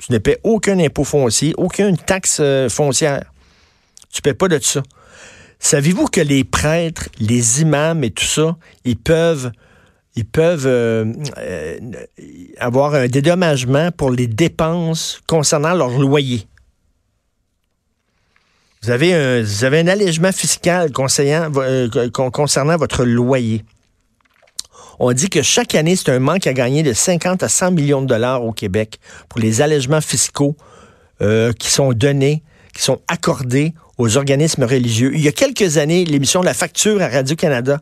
Tu 0.00 0.12
ne 0.12 0.18
paies 0.18 0.38
aucun 0.44 0.78
impôt 0.78 1.04
foncier, 1.04 1.54
aucune 1.56 1.96
taxe 1.96 2.38
euh, 2.40 2.68
foncière. 2.68 3.24
Tu 4.12 4.20
ne 4.20 4.22
paies 4.22 4.34
pas 4.34 4.48
de 4.48 4.58
ça. 4.60 4.82
Savez-vous 5.58 6.06
que 6.06 6.20
les 6.20 6.44
prêtres, 6.44 7.08
les 7.18 7.62
imams 7.62 8.04
et 8.04 8.10
tout 8.10 8.24
ça, 8.24 8.56
ils 8.84 8.96
peuvent, 8.96 9.50
ils 10.14 10.24
peuvent 10.24 10.66
euh, 10.66 11.12
euh, 11.38 11.78
avoir 12.58 12.94
un 12.94 13.08
dédommagement 13.08 13.90
pour 13.90 14.10
les 14.10 14.28
dépenses 14.28 15.20
concernant 15.26 15.74
leur 15.74 15.90
loyer? 15.90 16.46
Vous 18.82 18.90
avez 18.90 19.12
un, 19.14 19.42
vous 19.42 19.64
avez 19.64 19.80
un 19.80 19.88
allègement 19.88 20.30
fiscal 20.30 20.92
concernant 20.92 21.50
votre 21.50 23.04
loyer. 23.04 23.64
On 25.00 25.12
dit 25.12 25.28
que 25.28 25.42
chaque 25.42 25.74
année, 25.74 25.94
c'est 25.94 26.10
un 26.10 26.18
manque 26.18 26.46
à 26.46 26.52
gagner 26.52 26.82
de 26.82 26.92
50 26.92 27.42
à 27.42 27.48
100 27.48 27.72
millions 27.72 28.02
de 28.02 28.06
dollars 28.06 28.44
au 28.44 28.52
Québec 28.52 28.98
pour 29.28 29.40
les 29.40 29.62
allègements 29.62 30.00
fiscaux 30.00 30.56
euh, 31.20 31.52
qui 31.52 31.70
sont 31.70 31.92
donnés, 31.92 32.42
qui 32.74 32.82
sont 32.82 33.00
accordés 33.06 33.74
aux 33.96 34.16
organismes 34.16 34.64
religieux. 34.64 35.12
Il 35.14 35.20
y 35.20 35.28
a 35.28 35.32
quelques 35.32 35.78
années, 35.78 36.04
l'émission 36.04 36.42
La 36.42 36.54
Facture 36.54 37.00
à 37.00 37.08
Radio-Canada 37.08 37.80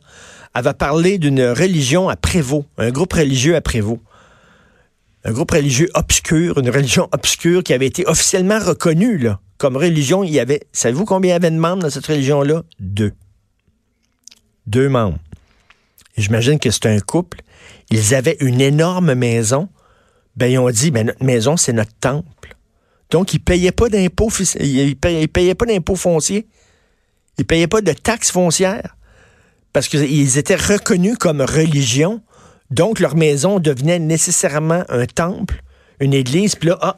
avait 0.53 0.75
parlé 0.75 1.19
d'une 1.19 1.43
religion 1.43 2.09
à 2.09 2.17
Prévost, 2.17 2.65
un 2.79 2.91
groupe 2.91 3.13
religieux 3.15 3.57
à 3.57 3.61
Prévost. 3.61 4.01
Un 5.25 5.33
groupe 5.33 5.51
religieux 5.51 5.89
obscur, 5.95 6.59
une 6.59 6.71
religion 6.71 7.09
obscure 7.13 7.63
qui 7.63 7.73
avait 7.73 7.87
été 7.87 8.07
officiellement 8.07 8.61
reconnue 8.61 9.29
comme 9.59 9.77
religion. 9.77 10.23
Il 10.23 10.31
y 10.31 10.39
avait, 10.39 10.61
savez-vous 10.73 11.05
combien 11.05 11.31
il 11.31 11.33
y 11.33 11.37
avait 11.37 11.51
de 11.51 11.57
membres 11.57 11.83
dans 11.83 11.91
cette 11.91 12.07
religion-là? 12.07 12.63
Deux. 12.79 13.13
Deux 14.67 14.89
membres. 14.89 15.19
J'imagine 16.17 16.59
que 16.59 16.71
c'est 16.71 16.87
un 16.87 16.99
couple. 17.01 17.41
Ils 17.91 18.15
avaient 18.15 18.37
une 18.41 18.61
énorme 18.61 19.15
maison. 19.15 19.69
Ben, 20.37 20.47
ils 20.47 20.59
ont 20.59 20.71
dit, 20.71 20.91
ben, 20.91 21.07
notre 21.07 21.25
maison, 21.25 21.57
c'est 21.57 21.73
notre 21.73 21.95
temple. 22.01 22.57
Donc, 23.11 23.33
ils 23.35 23.39
payaient 23.39 23.73
pas 23.73 23.89
d'impôts, 23.89 24.31
payaient 25.01 25.55
pas 25.55 25.67
d'impôts 25.67 25.97
fonciers. 25.97 26.47
Ils 27.39 27.47
payaient 27.47 27.69
pas 27.69 27.81
de 27.81 27.93
taxes 27.93 28.31
foncières. 28.31 28.97
Parce 29.73 29.89
qu'ils 29.89 30.39
étaient 30.39 30.57
reconnus 30.57 31.17
comme 31.19 31.43
religion. 31.43 32.23
Donc, 32.71 32.99
leur 32.99 33.15
maison 33.15 33.61
devenait 33.61 33.99
nécessairement 33.99 34.85
un 34.89 35.07
temple, 35.07 35.63
une 36.01 36.15
église. 36.15 36.57
Puis 36.57 36.71
là, 36.71 36.79
ah, 36.81 36.97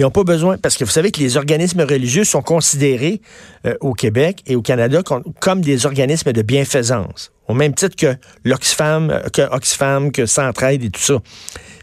ils 0.00 0.04
n'ont 0.04 0.10
pas 0.10 0.24
besoin, 0.24 0.56
parce 0.56 0.78
que 0.78 0.84
vous 0.84 0.90
savez 0.90 1.10
que 1.10 1.20
les 1.20 1.36
organismes 1.36 1.82
religieux 1.82 2.24
sont 2.24 2.40
considérés 2.40 3.20
euh, 3.66 3.74
au 3.82 3.92
Québec 3.92 4.42
et 4.46 4.56
au 4.56 4.62
Canada 4.62 5.02
comme, 5.40 5.60
des 5.60 5.84
organismes 5.84 6.32
de 6.32 6.40
bienfaisance, 6.40 7.32
au 7.48 7.52
même 7.52 7.74
titre 7.74 7.96
que 7.96 8.16
l'Oxfam, 8.42 9.10
euh, 9.10 9.20
que 9.28 9.42
Oxfam, 9.54 10.10
que 10.10 10.24
Centraide 10.24 10.82
et 10.82 10.88
tout 10.88 11.02
ça. 11.02 11.18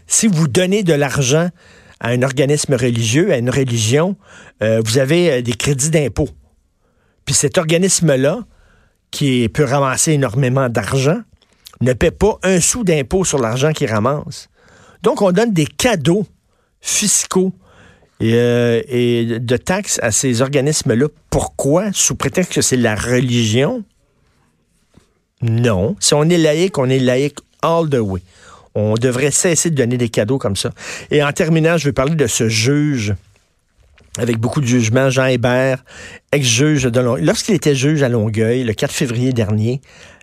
Si 0.08 0.26
vous 0.26 0.48
donnez 0.48 0.82
de 0.82 0.94
l'argent 0.94 1.50
à 2.00 2.08
un 2.08 2.22
organisme 2.22 2.74
religieux, 2.74 3.32
à 3.32 3.38
une 3.38 3.50
religion, 3.50 4.16
euh, 4.64 4.82
vous 4.84 4.98
avez 4.98 5.40
des 5.42 5.52
crédits 5.52 5.90
d'impôt. 5.90 6.28
Puis 7.24 7.36
cet 7.36 7.56
organisme-là, 7.56 8.40
qui 9.12 9.48
peut 9.48 9.64
ramasser 9.64 10.14
énormément 10.14 10.68
d'argent, 10.68 11.20
ne 11.80 11.92
paie 11.92 12.10
pas 12.10 12.40
un 12.42 12.60
sou 12.60 12.82
d'impôt 12.82 13.24
sur 13.24 13.38
l'argent 13.38 13.70
qu'il 13.70 13.88
ramasse. 13.88 14.48
Donc, 15.04 15.22
on 15.22 15.30
donne 15.30 15.52
des 15.52 15.66
cadeaux 15.66 16.26
fiscaux 16.80 17.52
euh, 18.22 18.82
et, 18.88 19.38
de 19.38 19.56
taxes 19.56 19.98
à 20.02 20.10
ces 20.10 20.42
organismes-là. 20.42 21.06
Pourquoi? 21.30 21.92
Sous 21.92 22.14
prétexte 22.14 22.54
que 22.54 22.62
c'est 22.62 22.76
la 22.76 22.94
religion? 22.94 23.84
Non. 25.42 25.96
Si 26.00 26.14
on 26.14 26.24
est 26.24 26.38
laïque, 26.38 26.78
on 26.78 26.88
est 26.88 26.98
laïque 26.98 27.38
all 27.62 27.88
the 27.88 28.00
way. 28.00 28.22
On 28.74 28.94
devrait 28.94 29.30
cesser 29.30 29.70
de 29.70 29.76
donner 29.76 29.96
des 29.96 30.08
cadeaux 30.08 30.38
comme 30.38 30.56
ça. 30.56 30.70
Et 31.10 31.22
en 31.22 31.32
terminant, 31.32 31.76
je 31.76 31.84
vais 31.86 31.92
parler 31.92 32.14
de 32.14 32.26
ce 32.26 32.48
juge 32.48 33.14
avec 34.18 34.38
beaucoup 34.38 34.60
de 34.60 34.66
jugement, 34.66 35.10
Jean 35.10 35.26
Hébert, 35.26 35.84
ex-juge 36.32 36.84
de 36.84 37.00
Longueuil. 37.00 37.24
Lorsqu'il 37.24 37.54
était 37.54 37.74
juge 37.74 38.02
à 38.02 38.08
Longueuil, 38.08 38.64
le 38.64 38.72
4 38.72 38.92
février 38.92 39.32
dernier, 39.32 39.80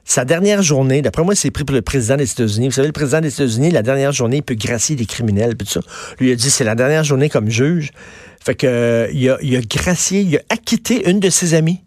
sa 0.08 0.24
dernière 0.24 0.62
journée, 0.62 1.02
d'après 1.02 1.24
moi, 1.24 1.34
c'est 1.34 1.50
pris 1.50 1.64
pour 1.64 1.76
le 1.76 1.82
président 1.82 2.16
des 2.16 2.32
États-Unis. 2.32 2.68
Vous 2.68 2.74
savez, 2.74 2.88
le 2.88 2.94
président 2.94 3.22
des 3.22 3.34
États-Unis, 3.34 3.72
la 3.72 3.82
dernière 3.82 4.12
journée, 4.12 4.38
il 4.38 4.44
peut 4.44 4.54
gracier 4.54 4.96
des 4.96 5.08
criminels, 5.08 5.58
tout 5.58 5.66
ça. 5.66 5.80
Lui 6.20 6.32
a 6.32 6.36
dit, 6.36 6.52
c'est 6.52 6.64
la 6.64 6.76
dernière 6.76 7.04
journée 7.04 7.28
comme 7.28 7.50
juge. 7.50 7.92
Fait 8.40 8.54
que, 8.54 8.68
euh, 8.68 9.08
il, 9.12 9.56
a, 9.56 9.62
gracié, 9.62 10.22
il 10.22 10.38
a 10.38 10.42
acquitté 10.50 11.10
une 11.10 11.20
de 11.20 11.32
ses 11.32 11.56
amies 11.56 11.82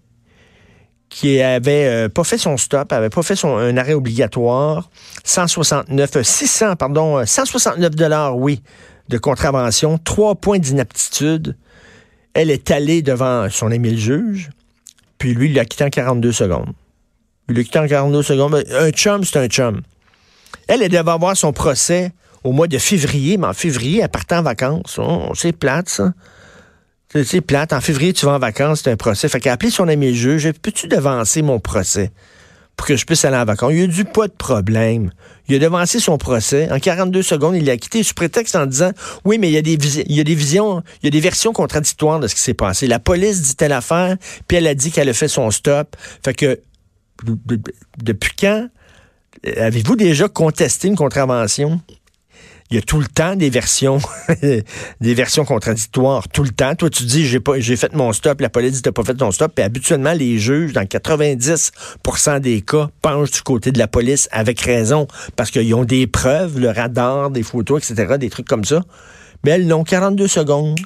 qui 1.08 1.40
avait 1.40 1.86
euh, 1.86 2.08
pas 2.08 2.24
fait 2.24 2.38
son 2.38 2.56
stop, 2.56 2.92
avait 2.92 3.08
pas 3.08 3.22
fait 3.22 3.36
son 3.36 3.56
un 3.56 3.76
arrêt 3.76 3.94
obligatoire, 3.94 4.90
169, 5.22 6.20
600, 6.20 6.74
pardon, 6.74 7.24
169 7.24 7.94
dollars, 7.94 8.36
oui, 8.36 8.60
de 9.08 9.16
contravention, 9.16 9.96
trois 9.96 10.34
points 10.34 10.58
d'inaptitude. 10.58 11.56
Elle 12.34 12.50
est 12.50 12.72
allée 12.72 13.00
devant 13.00 13.48
son 13.48 13.70
ami 13.70 13.92
le 13.92 13.96
juge, 13.96 14.50
puis 15.18 15.34
lui, 15.34 15.48
il 15.48 15.54
l'a 15.54 15.64
quitté 15.64 15.84
en 15.84 15.90
42 15.90 16.32
secondes. 16.32 16.74
En 17.50 17.86
42 17.86 18.22
secondes. 18.22 18.64
Un 18.72 18.90
chum, 18.90 19.24
c'est 19.24 19.38
un 19.38 19.46
chum. 19.46 19.80
Elle, 20.66 20.82
elle 20.82 20.90
devait 20.90 21.10
avoir 21.10 21.36
son 21.36 21.52
procès 21.52 22.12
au 22.44 22.52
mois 22.52 22.66
de 22.66 22.78
février, 22.78 23.36
mais 23.38 23.46
en 23.46 23.52
février, 23.54 24.00
elle 24.02 24.08
partait 24.08 24.36
en 24.36 24.42
vacances. 24.42 24.98
Oh, 24.98 25.32
c'est 25.34 25.52
plate, 25.52 25.88
ça. 25.88 26.12
C'est 27.24 27.40
plate. 27.40 27.72
En 27.72 27.80
février, 27.80 28.12
tu 28.12 28.26
vas 28.26 28.32
en 28.32 28.38
vacances, 28.38 28.82
c'est 28.84 28.90
un 28.90 28.96
procès. 28.96 29.28
Fait 29.28 29.40
qu'elle 29.40 29.50
a 29.50 29.54
appelé 29.54 29.70
son 29.70 29.88
ami 29.88 30.14
juge. 30.14 30.50
Peux-tu 30.60 30.88
devancer 30.88 31.40
mon 31.40 31.58
procès 31.58 32.12
pour 32.76 32.86
que 32.86 32.96
je 32.96 33.06
puisse 33.06 33.24
aller 33.24 33.38
en 33.38 33.46
vacances? 33.46 33.72
Il 33.74 33.84
a 33.84 33.86
dit 33.86 34.04
pas 34.04 34.28
de 34.28 34.32
problème. 34.32 35.10
Il 35.48 35.56
a 35.56 35.58
devancé 35.58 36.00
son 36.00 36.18
procès. 36.18 36.70
En 36.70 36.78
42 36.78 37.22
secondes, 37.22 37.56
il 37.56 37.64
l'a 37.64 37.78
quitté 37.78 38.02
sous 38.02 38.12
prétexte 38.12 38.54
en 38.56 38.66
disant 38.66 38.92
Oui, 39.24 39.38
mais 39.38 39.48
il 39.48 39.52
y 39.52 39.56
a 39.56 39.62
des, 39.62 39.78
il 40.00 40.14
y 40.14 40.20
a 40.20 40.24
des 40.24 40.34
visions, 40.34 40.82
il 41.02 41.06
y 41.06 41.08
a 41.08 41.10
des 41.10 41.20
versions 41.20 41.54
contradictoires 41.54 42.20
de 42.20 42.28
ce 42.28 42.34
qui 42.34 42.42
s'est 42.42 42.52
passé. 42.52 42.86
La 42.86 42.98
police 42.98 43.40
dit 43.40 43.56
telle 43.56 43.72
affaire, 43.72 44.18
puis 44.46 44.58
elle 44.58 44.66
a 44.66 44.74
dit 44.74 44.90
qu'elle 44.90 45.08
a 45.08 45.14
fait 45.14 45.28
son 45.28 45.50
stop. 45.50 45.96
Fait 46.22 46.34
que 46.34 46.60
depuis 48.02 48.32
quand 48.38 48.68
avez-vous 49.44 49.96
déjà 49.96 50.28
contesté 50.28 50.88
une 50.88 50.96
contravention? 50.96 51.80
Il 52.70 52.74
y 52.74 52.78
a 52.78 52.82
tout 52.82 53.00
le 53.00 53.06
temps 53.06 53.34
des 53.34 53.48
versions, 53.48 53.98
des 54.42 55.14
versions 55.14 55.46
contradictoires, 55.46 56.28
tout 56.28 56.42
le 56.42 56.50
temps. 56.50 56.74
Toi, 56.74 56.90
tu 56.90 57.04
dis, 57.04 57.26
j'ai 57.26 57.40
pas, 57.40 57.58
j'ai 57.58 57.76
fait 57.76 57.94
mon 57.94 58.12
stop, 58.12 58.42
la 58.42 58.50
police 58.50 58.72
dit, 58.72 58.82
t'as 58.82 58.92
pas 58.92 59.04
fait 59.04 59.14
ton 59.14 59.30
stop. 59.30 59.58
Et 59.58 59.62
habituellement, 59.62 60.12
les 60.12 60.38
juges, 60.38 60.74
dans 60.74 60.82
90% 60.82 62.40
des 62.40 62.60
cas, 62.60 62.90
penchent 63.00 63.30
du 63.30 63.40
côté 63.40 63.72
de 63.72 63.78
la 63.78 63.88
police 63.88 64.28
avec 64.32 64.60
raison, 64.60 65.08
parce 65.34 65.50
qu'ils 65.50 65.74
ont 65.74 65.84
des 65.84 66.06
preuves, 66.06 66.58
le 66.58 66.68
radar, 66.68 67.30
des 67.30 67.42
photos, 67.42 67.90
etc., 67.90 68.18
des 68.18 68.28
trucs 68.28 68.46
comme 68.46 68.64
ça. 68.64 68.84
Mais 69.44 69.52
elles 69.52 69.66
n'ont 69.66 69.84
42 69.84 70.26
secondes. 70.26 70.78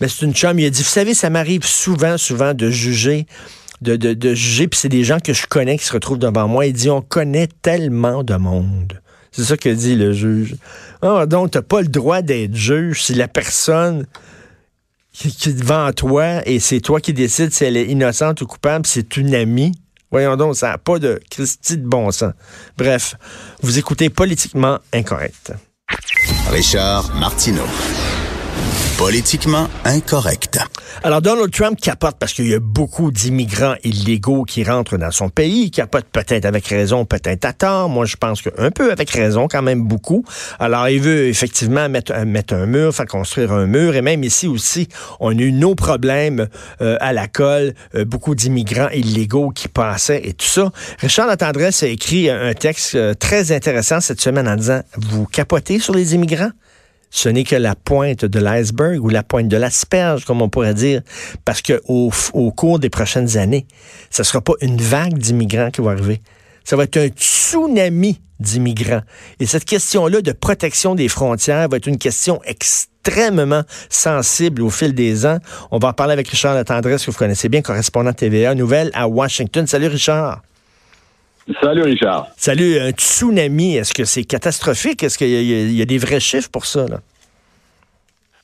Mais 0.00 0.08
c'est 0.08 0.24
une 0.24 0.34
chum, 0.34 0.58
il 0.58 0.64
a 0.64 0.70
dit, 0.70 0.82
vous 0.82 0.88
savez, 0.88 1.12
ça 1.12 1.28
m'arrive 1.28 1.66
souvent, 1.66 2.16
souvent 2.16 2.54
de 2.54 2.70
juger 2.70 3.26
de, 3.80 3.96
de, 3.96 4.34
juger, 4.34 4.68
puis 4.68 4.78
c'est 4.78 4.88
des 4.88 5.04
gens 5.04 5.18
que 5.18 5.32
je 5.32 5.46
connais 5.46 5.78
qui 5.78 5.84
se 5.84 5.92
retrouvent 5.92 6.18
devant 6.18 6.48
moi. 6.48 6.66
Il 6.66 6.72
dit, 6.72 6.90
on 6.90 7.02
connaît 7.02 7.48
tellement 7.62 8.22
de 8.22 8.34
monde. 8.36 9.00
C'est 9.32 9.44
ça 9.44 9.56
que 9.56 9.68
dit 9.68 9.96
le 9.96 10.12
juge. 10.12 10.56
Ah, 11.02 11.26
donc, 11.26 11.50
tu 11.50 11.58
n'as 11.58 11.62
pas 11.62 11.80
le 11.80 11.88
droit 11.88 12.22
d'être 12.22 12.54
juge 12.54 13.02
si 13.02 13.14
la 13.14 13.28
personne 13.28 14.06
qui, 15.12 15.28
est 15.48 15.52
devant 15.52 15.92
toi 15.92 16.46
et 16.46 16.60
c'est 16.60 16.80
toi 16.80 17.00
qui 17.00 17.12
décides 17.12 17.52
si 17.52 17.64
elle 17.64 17.76
est 17.76 17.86
innocente 17.86 18.40
ou 18.42 18.46
coupable, 18.46 18.86
c'est 18.86 19.16
une 19.16 19.34
amie. 19.34 19.72
Voyons 20.10 20.36
donc, 20.36 20.56
ça 20.56 20.70
n'a 20.70 20.78
pas 20.78 20.98
de 20.98 21.20
Christie 21.30 21.76
de 21.76 21.86
bon 21.86 22.10
sens. 22.12 22.32
Bref, 22.78 23.16
vous 23.62 23.78
écoutez 23.78 24.10
politiquement 24.10 24.78
incorrect. 24.92 25.52
Richard 26.50 27.12
Martineau. 27.16 27.66
Politiquement 28.98 29.68
incorrect. 29.84 30.60
Alors, 31.02 31.20
Donald 31.20 31.50
Trump 31.50 31.78
capote 31.80 32.14
parce 32.18 32.32
qu'il 32.32 32.46
y 32.46 32.54
a 32.54 32.60
beaucoup 32.60 33.10
d'immigrants 33.10 33.74
illégaux 33.82 34.44
qui 34.44 34.62
rentrent 34.62 34.96
dans 34.96 35.10
son 35.10 35.28
pays. 35.28 35.64
Il 35.64 35.70
capote 35.70 36.06
peut-être 36.10 36.44
avec 36.44 36.66
raison, 36.68 37.04
peut-être 37.04 37.44
à 37.44 37.52
tort. 37.52 37.88
Moi, 37.88 38.06
je 38.06 38.16
pense 38.16 38.40
qu'un 38.40 38.70
peu 38.70 38.92
avec 38.92 39.10
raison, 39.10 39.48
quand 39.48 39.62
même 39.62 39.82
beaucoup. 39.82 40.24
Alors, 40.60 40.88
il 40.88 41.00
veut 41.00 41.26
effectivement 41.26 41.88
mettre, 41.88 42.14
mettre 42.24 42.54
un 42.54 42.66
mur, 42.66 42.94
faire 42.94 43.06
construire 43.06 43.52
un 43.52 43.66
mur. 43.66 43.96
Et 43.96 44.02
même 44.02 44.22
ici 44.22 44.46
aussi, 44.46 44.88
on 45.18 45.36
a 45.36 45.42
eu 45.42 45.52
nos 45.52 45.74
problèmes 45.74 46.48
euh, 46.80 46.96
à 47.00 47.12
la 47.12 47.26
colle. 47.26 47.74
Euh, 47.96 48.04
beaucoup 48.04 48.34
d'immigrants 48.34 48.90
illégaux 48.90 49.50
qui 49.50 49.68
passaient 49.68 50.22
et 50.24 50.34
tout 50.34 50.46
ça. 50.46 50.70
Richard 51.00 51.26
Latendresse 51.26 51.82
a 51.82 51.88
écrit 51.88 52.30
un 52.30 52.54
texte 52.54 52.94
euh, 52.94 53.12
très 53.14 53.50
intéressant 53.52 54.00
cette 54.00 54.20
semaine 54.20 54.48
en 54.48 54.56
disant, 54.56 54.80
vous 54.96 55.26
capotez 55.26 55.80
sur 55.80 55.94
les 55.94 56.14
immigrants? 56.14 56.52
Ce 57.14 57.28
n'est 57.28 57.44
que 57.44 57.54
la 57.54 57.76
pointe 57.76 58.24
de 58.24 58.40
l'iceberg 58.40 59.00
ou 59.00 59.08
la 59.08 59.22
pointe 59.22 59.46
de 59.46 59.56
l'asperge, 59.56 60.24
comme 60.24 60.42
on 60.42 60.48
pourrait 60.48 60.74
dire, 60.74 61.00
parce 61.44 61.62
que 61.62 61.80
au, 61.86 62.10
cours 62.50 62.80
des 62.80 62.90
prochaines 62.90 63.36
années, 63.36 63.68
ce 64.10 64.22
ne 64.22 64.24
sera 64.24 64.40
pas 64.40 64.54
une 64.60 64.80
vague 64.80 65.16
d'immigrants 65.16 65.70
qui 65.70 65.80
va 65.80 65.92
arriver. 65.92 66.20
Ça 66.64 66.74
va 66.74 66.82
être 66.82 66.96
un 66.96 67.06
tsunami 67.06 68.20
d'immigrants. 68.40 69.02
Et 69.38 69.46
cette 69.46 69.64
question-là 69.64 70.22
de 70.22 70.32
protection 70.32 70.96
des 70.96 71.06
frontières 71.06 71.68
va 71.68 71.76
être 71.76 71.86
une 71.86 71.98
question 71.98 72.40
extrêmement 72.46 73.62
sensible 73.88 74.62
au 74.62 74.70
fil 74.70 74.92
des 74.92 75.24
ans. 75.24 75.38
On 75.70 75.78
va 75.78 75.90
en 75.90 75.92
parler 75.92 76.14
avec 76.14 76.26
Richard 76.26 76.54
Latendresse, 76.54 77.06
que 77.06 77.12
vous 77.12 77.16
connaissez 77.16 77.48
bien, 77.48 77.62
correspondant 77.62 78.12
TVA 78.12 78.56
Nouvelle 78.56 78.90
à 78.92 79.06
Washington. 79.06 79.68
Salut 79.68 79.86
Richard. 79.86 80.42
Salut 81.62 81.82
Richard. 81.82 82.26
Salut, 82.36 82.78
un 82.78 82.90
tsunami, 82.90 83.76
est-ce 83.76 83.92
que 83.92 84.04
c'est 84.04 84.24
catastrophique? 84.24 85.02
Est-ce 85.02 85.18
qu'il 85.18 85.28
y, 85.28 85.82
a 85.82 85.84
des 85.84 85.98
vrais 85.98 86.20
chiffres 86.20 86.50
pour 86.50 86.64
ça? 86.64 86.86
Là? 86.88 87.00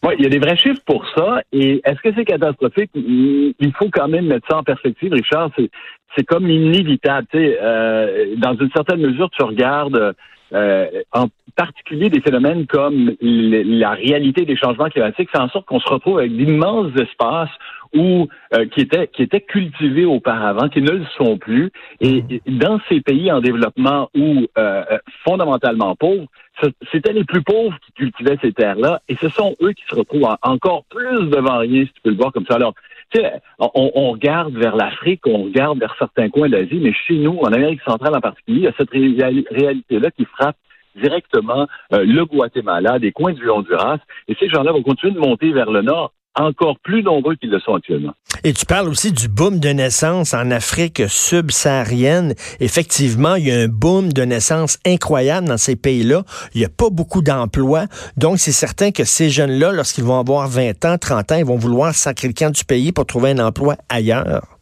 Oui, 0.02 0.14
il 0.18 0.24
y 0.24 0.26
a 0.26 0.30
des 0.30 0.38
vrais 0.38 0.56
chiffres 0.56 0.82
pour 0.84 1.06
ça. 1.14 1.42
Et 1.52 1.80
est-ce 1.84 2.00
que 2.00 2.14
c'est 2.14 2.24
catastrophique? 2.24 2.90
Il 2.94 3.72
faut 3.78 3.88
quand 3.90 4.08
même 4.08 4.26
mettre 4.26 4.46
ça 4.50 4.58
en 4.58 4.62
perspective, 4.62 5.12
Richard. 5.12 5.50
C'est, 5.56 6.24
comme 6.24 6.48
inévitable. 6.48 7.26
Euh, 7.34 8.34
dans 8.36 8.54
une 8.54 8.70
certaine 8.72 9.00
mesure, 9.00 9.30
tu 9.30 9.42
regardes 9.42 10.14
euh, 10.52 10.86
en 11.12 11.28
particulier 11.54 12.08
des 12.08 12.20
phénomènes 12.20 12.66
comme 12.66 13.12
la 13.20 13.90
réalité 13.90 14.44
des 14.44 14.56
changements 14.56 14.88
climatiques, 14.88 15.28
c'est 15.32 15.40
en 15.40 15.48
sorte 15.48 15.66
qu'on 15.66 15.80
se 15.80 15.88
retrouve 15.88 16.18
avec 16.18 16.36
d'immenses 16.36 16.92
espaces 16.96 17.50
où 17.94 18.28
euh, 18.54 18.66
qui 18.66 18.80
étaient 18.80 19.08
qui 19.08 19.22
étaient 19.22 19.40
cultivés 19.40 20.04
auparavant, 20.04 20.68
qui 20.68 20.82
ne 20.82 20.90
le 20.90 21.04
sont 21.16 21.38
plus. 21.38 21.70
Et 22.00 22.22
mmh. 22.22 22.58
dans 22.58 22.80
ces 22.88 23.00
pays 23.00 23.30
en 23.30 23.40
développement 23.40 24.10
ou 24.14 24.46
euh, 24.58 24.84
fondamentalement 25.24 25.94
pauvres, 25.96 26.26
c'était 26.92 27.12
les 27.12 27.24
plus 27.24 27.42
pauvres 27.42 27.76
qui 27.86 27.92
cultivaient 27.92 28.38
ces 28.42 28.52
terres-là, 28.52 29.00
et 29.08 29.16
ce 29.16 29.28
sont 29.28 29.56
eux 29.62 29.72
qui 29.72 29.82
se 29.88 29.94
retrouvent 29.94 30.28
encore 30.42 30.84
plus 30.90 31.30
devant 31.30 31.58
rien, 31.58 31.84
si 31.84 31.92
tu 31.92 32.00
peux 32.02 32.10
le 32.10 32.16
voir 32.16 32.32
comme 32.32 32.44
ça. 32.46 32.56
Alors, 32.56 32.74
tu 33.10 33.20
sais, 33.20 33.32
on, 33.58 33.70
on, 33.74 34.10
regarde 34.12 34.54
vers 34.54 34.76
l'Afrique, 34.76 35.26
on 35.26 35.44
regarde 35.44 35.78
vers 35.78 35.94
certains 35.98 36.28
coins 36.28 36.48
d'Asie, 36.48 36.80
mais 36.82 36.92
chez 36.92 37.16
nous, 37.16 37.38
en 37.38 37.52
Amérique 37.52 37.80
centrale 37.82 38.14
en 38.14 38.20
particulier, 38.20 38.58
il 38.58 38.64
y 38.64 38.68
a 38.68 38.72
cette 38.76 38.90
réalité-là 38.90 40.10
qui 40.10 40.24
frappe 40.26 40.56
directement 40.96 41.66
euh, 41.92 42.04
le 42.04 42.24
Guatemala, 42.24 42.98
des 42.98 43.12
coins 43.12 43.32
du 43.32 43.48
Honduras, 43.48 43.98
et 44.28 44.36
ces 44.38 44.48
gens-là 44.48 44.72
vont 44.72 44.82
continuer 44.82 45.14
de 45.14 45.20
monter 45.20 45.52
vers 45.52 45.70
le 45.70 45.82
nord 45.82 46.12
encore 46.34 46.78
plus 46.82 47.02
nombreux 47.02 47.34
qu'ils 47.36 47.50
le 47.50 47.60
sont 47.60 47.74
actuellement. 47.74 48.12
Et 48.44 48.52
tu 48.52 48.64
parles 48.64 48.88
aussi 48.88 49.12
du 49.12 49.28
boom 49.28 49.58
de 49.58 49.68
naissance 49.70 50.32
en 50.32 50.50
Afrique 50.50 51.02
subsaharienne. 51.08 52.34
Effectivement, 52.60 53.34
il 53.34 53.48
y 53.48 53.50
a 53.50 53.58
un 53.58 53.68
boom 53.68 54.12
de 54.12 54.22
naissance 54.22 54.78
incroyable 54.86 55.48
dans 55.48 55.58
ces 55.58 55.76
pays-là. 55.76 56.22
Il 56.54 56.58
n'y 56.58 56.64
a 56.64 56.70
pas 56.70 56.90
beaucoup 56.90 57.22
d'emplois. 57.22 57.86
Donc, 58.16 58.38
c'est 58.38 58.52
certain 58.52 58.92
que 58.92 59.04
ces 59.04 59.30
jeunes-là, 59.30 59.72
lorsqu'ils 59.72 60.04
vont 60.04 60.18
avoir 60.18 60.48
20 60.48 60.84
ans, 60.84 60.96
30 60.98 61.32
ans, 61.32 61.36
ils 61.36 61.44
vont 61.44 61.56
vouloir 61.56 61.94
camp 62.36 62.50
du 62.50 62.64
pays 62.64 62.92
pour 62.92 63.06
trouver 63.06 63.30
un 63.30 63.38
emploi 63.38 63.76
ailleurs 63.88 64.59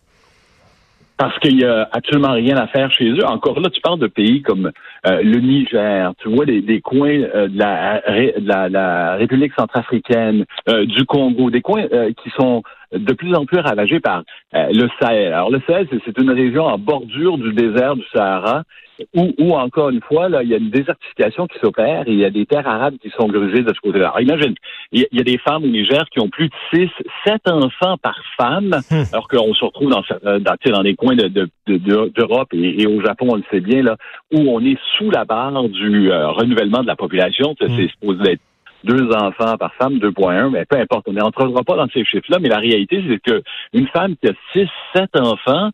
parce 1.18 1.36
qu'il 1.40 1.58
y 1.60 1.64
a 1.64 1.88
absolument 1.92 2.32
rien 2.32 2.56
à 2.56 2.68
faire 2.68 2.90
chez 2.92 3.10
eux. 3.10 3.26
Encore 3.26 3.60
là, 3.60 3.68
tu 3.70 3.80
parles 3.80 3.98
de 3.98 4.06
pays 4.06 4.40
comme 4.40 4.70
euh, 5.06 5.20
le 5.22 5.40
Niger, 5.40 6.12
tu 6.18 6.28
vois 6.28 6.46
des, 6.46 6.80
coins 6.80 7.22
euh, 7.34 7.48
de, 7.48 7.58
la, 7.58 8.68
la, 8.68 9.16
République 9.16 9.52
centrafricaine, 9.58 10.44
euh, 10.68 10.86
du 10.86 11.04
Congo, 11.04 11.50
des 11.50 11.60
coins 11.60 11.86
qui 12.22 12.30
sont 12.30 12.62
de 12.92 13.12
plus 13.12 13.34
en 13.34 13.44
plus 13.44 13.58
ravagés 13.58 14.00
par 14.00 14.22
le 14.52 14.88
Sahel. 15.00 15.32
Alors 15.32 15.50
le 15.50 15.60
Sahel, 15.66 15.88
c'est 16.04 16.18
une 16.18 16.30
région 16.30 16.64
en 16.64 16.78
bordure 16.78 17.38
du 17.38 17.52
désert 17.52 17.96
du 17.96 18.04
Sahara 18.12 18.62
où, 19.14 19.52
encore 19.52 19.90
une 19.90 20.00
fois, 20.00 20.28
là, 20.28 20.42
il 20.42 20.48
y 20.48 20.54
a 20.54 20.58
une 20.58 20.70
désertification 20.70 21.46
qui 21.46 21.58
s'opère 21.60 22.08
et 22.08 22.12
il 22.12 22.18
y 22.18 22.24
a 22.24 22.30
des 22.30 22.46
terres 22.46 22.66
arabes 22.66 22.96
qui 23.00 23.10
sont 23.10 23.28
grugées 23.28 23.62
de 23.62 23.72
ce 23.72 23.80
côté-là. 23.80 24.08
Alors, 24.08 24.20
imagine, 24.20 24.54
il 24.92 25.06
y, 25.12 25.20
a 25.20 25.24
des 25.24 25.38
femmes 25.38 25.64
au 25.64 25.68
Niger 25.68 26.04
qui 26.10 26.20
ont 26.20 26.28
plus 26.28 26.48
de 26.48 26.54
6, 26.74 26.88
7 27.24 27.48
enfants 27.48 27.96
par 27.98 28.16
femme, 28.36 28.80
hmm. 28.90 29.02
alors 29.12 29.28
qu'on 29.28 29.54
se 29.54 29.64
retrouve 29.64 29.90
dans, 29.90 30.02
dans, 30.22 30.56
dans 30.72 30.82
des 30.82 30.94
coins 30.94 31.14
d'Europe 31.16 31.50
de, 31.66 31.76
de, 31.76 32.66
et, 32.66 32.82
et, 32.82 32.86
au 32.86 33.00
Japon, 33.00 33.28
on 33.30 33.36
le 33.36 33.44
sait 33.50 33.60
bien, 33.60 33.82
là, 33.82 33.96
où 34.32 34.40
on 34.40 34.60
est 34.60 34.78
sous 34.96 35.10
la 35.10 35.24
barre 35.24 35.68
du 35.68 36.10
euh, 36.10 36.30
renouvellement 36.30 36.82
de 36.82 36.88
la 36.88 36.96
population. 36.96 37.54
C'est 37.60 37.68
hmm. 37.68 37.88
supposé 37.88 38.32
être 38.32 38.42
deux 38.84 39.10
enfants 39.12 39.56
par 39.56 39.74
femme, 39.74 39.98
2.1, 39.98 40.50
mais 40.50 40.64
peu 40.64 40.76
importe, 40.76 41.06
on 41.08 41.12
n'entrera 41.12 41.62
pas 41.64 41.76
dans 41.76 41.88
ces 41.88 42.04
chiffres-là, 42.04 42.38
mais 42.40 42.48
la 42.48 42.58
réalité, 42.58 43.02
c'est 43.08 43.18
que 43.18 43.42
une 43.72 43.88
femme 43.88 44.14
qui 44.16 44.28
a 44.28 44.32
6, 44.52 44.68
7 44.94 45.16
enfants, 45.16 45.70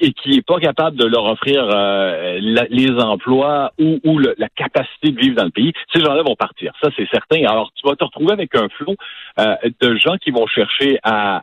et 0.00 0.12
qui 0.12 0.36
est 0.36 0.46
pas 0.46 0.58
capable 0.58 0.96
de 0.96 1.04
leur 1.04 1.24
offrir 1.26 1.62
euh, 1.62 2.38
les 2.70 2.90
emplois 2.92 3.72
ou, 3.78 4.18
la 4.18 4.48
capacité 4.48 5.10
de 5.10 5.20
vivre 5.20 5.36
dans 5.36 5.44
le 5.44 5.50
pays, 5.50 5.72
ces 5.92 6.00
gens-là 6.00 6.22
vont 6.22 6.36
partir. 6.36 6.72
Ça, 6.82 6.88
c'est 6.96 7.08
certain. 7.10 7.44
Alors, 7.46 7.70
tu 7.74 7.86
vas 7.86 7.96
te 7.96 8.04
retrouver 8.04 8.32
avec 8.32 8.54
un 8.54 8.68
flot 8.70 8.96
euh, 9.38 9.56
de 9.80 9.96
gens 9.96 10.16
qui 10.16 10.30
vont 10.30 10.46
chercher 10.46 10.98
à 11.02 11.42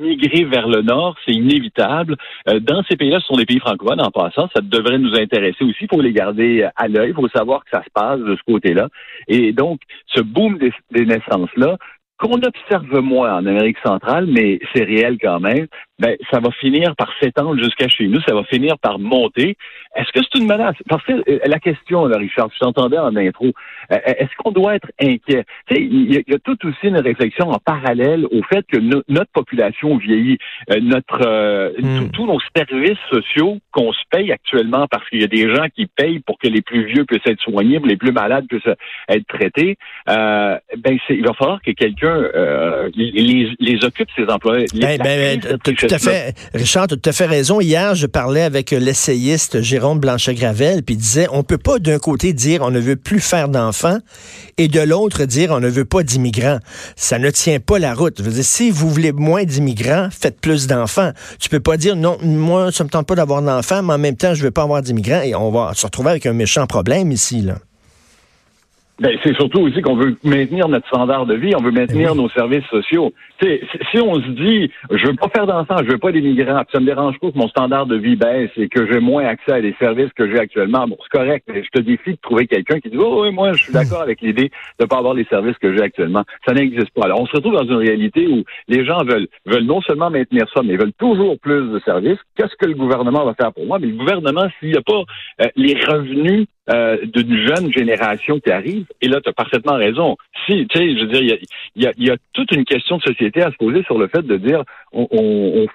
migrer 0.00 0.44
vers 0.44 0.68
le 0.68 0.82
nord, 0.82 1.16
c'est 1.24 1.32
inévitable. 1.32 2.16
Euh, 2.48 2.60
dans 2.60 2.82
ces 2.88 2.96
pays-là, 2.96 3.20
ce 3.20 3.26
sont 3.26 3.36
des 3.36 3.46
pays 3.46 3.60
francophones 3.60 4.00
en 4.00 4.10
passant, 4.10 4.48
ça 4.54 4.60
devrait 4.62 4.98
nous 4.98 5.14
intéresser 5.14 5.64
aussi. 5.64 5.78
Il 5.82 5.88
faut 5.88 6.00
les 6.00 6.12
garder 6.12 6.66
à 6.76 6.88
l'œil, 6.88 7.10
il 7.10 7.14
faut 7.14 7.28
savoir 7.28 7.64
que 7.64 7.70
ça 7.70 7.82
se 7.84 7.90
passe 7.92 8.20
de 8.20 8.36
ce 8.36 8.52
côté-là. 8.52 8.88
Et 9.28 9.52
donc, 9.52 9.80
ce 10.06 10.20
boom 10.20 10.58
des 10.58 11.06
naissances-là, 11.06 11.76
qu'on 12.20 12.42
observe 12.42 13.00
moins 13.00 13.34
en 13.36 13.46
Amérique 13.46 13.78
centrale, 13.82 14.26
mais 14.26 14.60
c'est 14.74 14.84
réel 14.84 15.16
quand 15.20 15.40
même, 15.40 15.66
ben, 15.98 16.16
ça 16.30 16.38
va 16.38 16.50
finir 16.52 16.94
par 16.96 17.10
s'étendre 17.18 17.58
jusqu'à 17.58 17.88
chez 17.88 18.08
nous, 18.08 18.20
ça 18.28 18.34
va 18.34 18.44
finir 18.44 18.78
par 18.78 18.98
monter. 18.98 19.56
Est-ce 19.96 20.12
que 20.12 20.20
c'est 20.20 20.38
une 20.38 20.46
menace? 20.46 20.76
Parce 20.88 21.02
que 21.04 21.12
euh, 21.12 21.40
la 21.44 21.58
question, 21.58 22.06
là, 22.06 22.16
Richard, 22.16 22.48
je 22.54 22.60
t'entendais 22.60 22.98
en 22.98 23.16
intro, 23.16 23.46
euh, 23.90 23.96
est-ce 24.04 24.30
qu'on 24.38 24.52
doit 24.52 24.76
être 24.76 24.88
inquiet? 25.00 25.44
Tu 25.66 25.74
sais, 25.74 25.82
il 25.82 26.12
y, 26.12 26.34
a 26.34 26.38
tout 26.38 26.56
aussi 26.64 26.84
une 26.84 26.98
réflexion 26.98 27.50
en 27.50 27.58
parallèle 27.58 28.24
au 28.26 28.40
fait 28.44 28.64
que 28.70 28.78
notre 28.78 29.30
population 29.32 29.96
vieillit, 29.96 30.38
euh, 30.70 30.78
notre 30.80 31.72
hmm. 31.80 32.10
tous 32.12 32.24
nos 32.26 32.38
services 32.56 32.98
sociaux 33.10 33.58
qu'on 33.72 33.92
se 33.92 33.98
paye 34.10 34.30
actuellement 34.30 34.86
parce 34.88 35.08
qu'il 35.08 35.20
y 35.20 35.24
a 35.24 35.26
des 35.26 35.52
gens 35.52 35.66
qui 35.74 35.86
payent 35.86 36.20
pour 36.20 36.38
que 36.38 36.46
les 36.46 36.62
plus 36.62 36.84
vieux 36.84 37.04
puissent 37.04 37.26
être 37.26 37.40
soignés, 37.40 37.80
les 37.84 37.96
plus 37.96 38.12
malades 38.12 38.46
puissent 38.46 38.72
être 39.08 39.26
traités. 39.26 39.76
ben, 40.06 40.60
il 41.08 41.26
va 41.26 41.34
falloir 41.34 41.60
que 41.62 41.72
quelqu'un 41.72 42.28
les, 42.94 43.56
les, 43.58 43.84
occupe 43.84 44.08
ces 44.14 44.26
emplois. 44.26 44.58
Ben, 44.74 44.98
ben, 44.98 45.40
tout 45.40 45.86
à 45.90 45.98
fait, 45.98 46.34
Richard, 46.54 46.86
tu 46.86 46.94
as 46.94 46.96
tout 46.96 47.08
à 47.08 47.12
fait 47.12 47.26
raison. 47.26 47.60
Hier, 47.60 47.94
je 47.94 48.06
parlais 48.06 48.42
avec 48.42 48.70
l'essayiste 48.70 49.60
Jérôme 49.80 49.98
Blanchet-Gravel, 49.98 50.82
puis 50.82 50.94
disait, 50.94 51.26
on 51.32 51.42
peut 51.42 51.56
pas 51.56 51.78
d'un 51.78 51.98
côté 51.98 52.34
dire 52.34 52.60
on 52.60 52.70
ne 52.70 52.78
veut 52.78 52.96
plus 52.96 53.18
faire 53.18 53.48
d'enfants 53.48 53.96
et 54.58 54.68
de 54.68 54.78
l'autre 54.78 55.24
dire 55.24 55.52
on 55.52 55.60
ne 55.60 55.70
veut 55.70 55.86
pas 55.86 56.02
d'immigrants. 56.02 56.58
Ça 56.96 57.18
ne 57.18 57.30
tient 57.30 57.60
pas 57.60 57.78
la 57.78 57.94
route. 57.94 58.18
Je 58.18 58.22
veux 58.22 58.30
dire, 58.30 58.44
si 58.44 58.70
vous 58.70 58.90
voulez 58.90 59.12
moins 59.12 59.44
d'immigrants, 59.44 60.08
faites 60.10 60.38
plus 60.38 60.66
d'enfants. 60.66 61.12
Tu 61.38 61.48
peux 61.48 61.60
pas 61.60 61.78
dire 61.78 61.96
non, 61.96 62.18
moi, 62.20 62.70
ça 62.72 62.84
me 62.84 62.90
tente 62.90 63.06
pas 63.06 63.14
d'avoir 63.14 63.40
d'enfants, 63.40 63.82
mais 63.82 63.94
en 63.94 63.98
même 63.98 64.16
temps, 64.16 64.34
je 64.34 64.42
veux 64.42 64.50
pas 64.50 64.64
avoir 64.64 64.82
d'immigrants 64.82 65.22
et 65.22 65.34
on 65.34 65.50
va 65.50 65.72
se 65.74 65.86
retrouver 65.86 66.10
avec 66.10 66.26
un 66.26 66.34
méchant 66.34 66.66
problème 66.66 67.10
ici, 67.10 67.40
là. 67.40 67.54
Ben, 69.00 69.16
c'est 69.24 69.34
surtout 69.34 69.60
aussi 69.60 69.80
qu'on 69.80 69.96
veut 69.96 70.14
maintenir 70.22 70.68
notre 70.68 70.86
standard 70.88 71.24
de 71.24 71.34
vie, 71.34 71.54
on 71.58 71.62
veut 71.62 71.70
maintenir 71.70 72.14
ben 72.14 72.22
nos 72.22 72.28
services 72.28 72.66
sociaux. 72.66 73.14
si 73.40 73.98
on 73.98 74.16
se 74.16 74.28
dit, 74.28 74.70
je 74.90 75.06
veux 75.06 75.14
pas 75.14 75.30
faire 75.30 75.46
d'enfants, 75.46 75.78
je 75.82 75.90
veux 75.90 75.98
pas 75.98 76.12
d'immigrants, 76.12 76.62
ça 76.70 76.80
me 76.80 76.84
dérange 76.84 77.18
pas 77.18 77.30
que 77.30 77.38
mon 77.38 77.48
standard 77.48 77.86
de 77.86 77.96
vie 77.96 78.16
baisse 78.16 78.50
et 78.58 78.68
que 78.68 78.86
j'ai 78.92 79.00
moins 79.00 79.24
accès 79.24 79.52
à 79.52 79.60
des 79.62 79.74
services 79.78 80.12
que 80.14 80.30
j'ai 80.30 80.38
actuellement. 80.38 80.86
Bon, 80.86 80.98
c'est 81.02 81.18
correct, 81.18 81.46
mais 81.48 81.64
je 81.64 81.70
te 81.70 81.80
défie 81.80 82.12
de 82.12 82.18
trouver 82.20 82.46
quelqu'un 82.46 82.78
qui 82.78 82.90
dit, 82.90 82.98
oh 83.00 83.22
oui, 83.22 83.32
moi, 83.32 83.54
je 83.54 83.62
suis 83.62 83.72
d'accord 83.72 84.02
avec 84.02 84.20
l'idée 84.20 84.50
de 84.78 84.84
pas 84.84 84.98
avoir 84.98 85.14
les 85.14 85.24
services 85.24 85.56
que 85.56 85.74
j'ai 85.74 85.82
actuellement. 85.82 86.24
Ça 86.46 86.52
n'existe 86.52 86.90
pas. 86.90 87.06
Alors, 87.06 87.22
on 87.22 87.26
se 87.26 87.32
retrouve 87.32 87.54
dans 87.54 87.64
une 87.64 87.76
réalité 87.76 88.28
où 88.28 88.44
les 88.68 88.84
gens 88.84 89.02
veulent, 89.02 89.28
veulent 89.46 89.64
non 89.64 89.80
seulement 89.80 90.10
maintenir 90.10 90.44
ça, 90.54 90.60
mais 90.62 90.74
ils 90.74 90.78
veulent 90.78 90.92
toujours 90.98 91.38
plus 91.38 91.72
de 91.72 91.80
services. 91.86 92.18
Qu'est-ce 92.36 92.54
que 92.56 92.66
le 92.66 92.74
gouvernement 92.74 93.24
va 93.24 93.32
faire 93.32 93.54
pour 93.54 93.64
moi? 93.64 93.78
Mais 93.78 93.86
le 93.86 93.96
gouvernement, 93.96 94.46
s'il 94.58 94.72
n'y 94.72 94.76
a 94.76 94.82
pas 94.82 95.04
euh, 95.40 95.48
les 95.56 95.74
revenus 95.88 96.46
euh, 96.70 96.98
d'une 97.04 97.36
jeune 97.46 97.72
génération 97.72 98.38
qui 98.40 98.50
arrive. 98.50 98.86
Et 99.00 99.08
là, 99.08 99.20
tu 99.20 99.28
as 99.28 99.32
parfaitement 99.32 99.76
raison. 99.76 100.16
Si, 100.46 100.66
tu 100.68 100.78
sais, 100.78 100.96
je 100.96 101.00
veux 101.00 101.06
dire, 101.08 101.38
il 101.74 101.82
y 101.82 101.86
a, 101.86 101.92
y 101.96 102.10
a, 102.10 102.16
toute 102.32 102.52
une 102.52 102.64
question 102.64 102.98
de 102.98 103.02
société 103.02 103.42
à 103.42 103.50
se 103.50 103.56
poser 103.56 103.82
sur 103.84 103.98
le 103.98 104.08
fait 104.08 104.22
de 104.22 104.36
dire, 104.36 104.62
on, 104.92 105.06
on, 105.10 105.62
on 105.62 105.66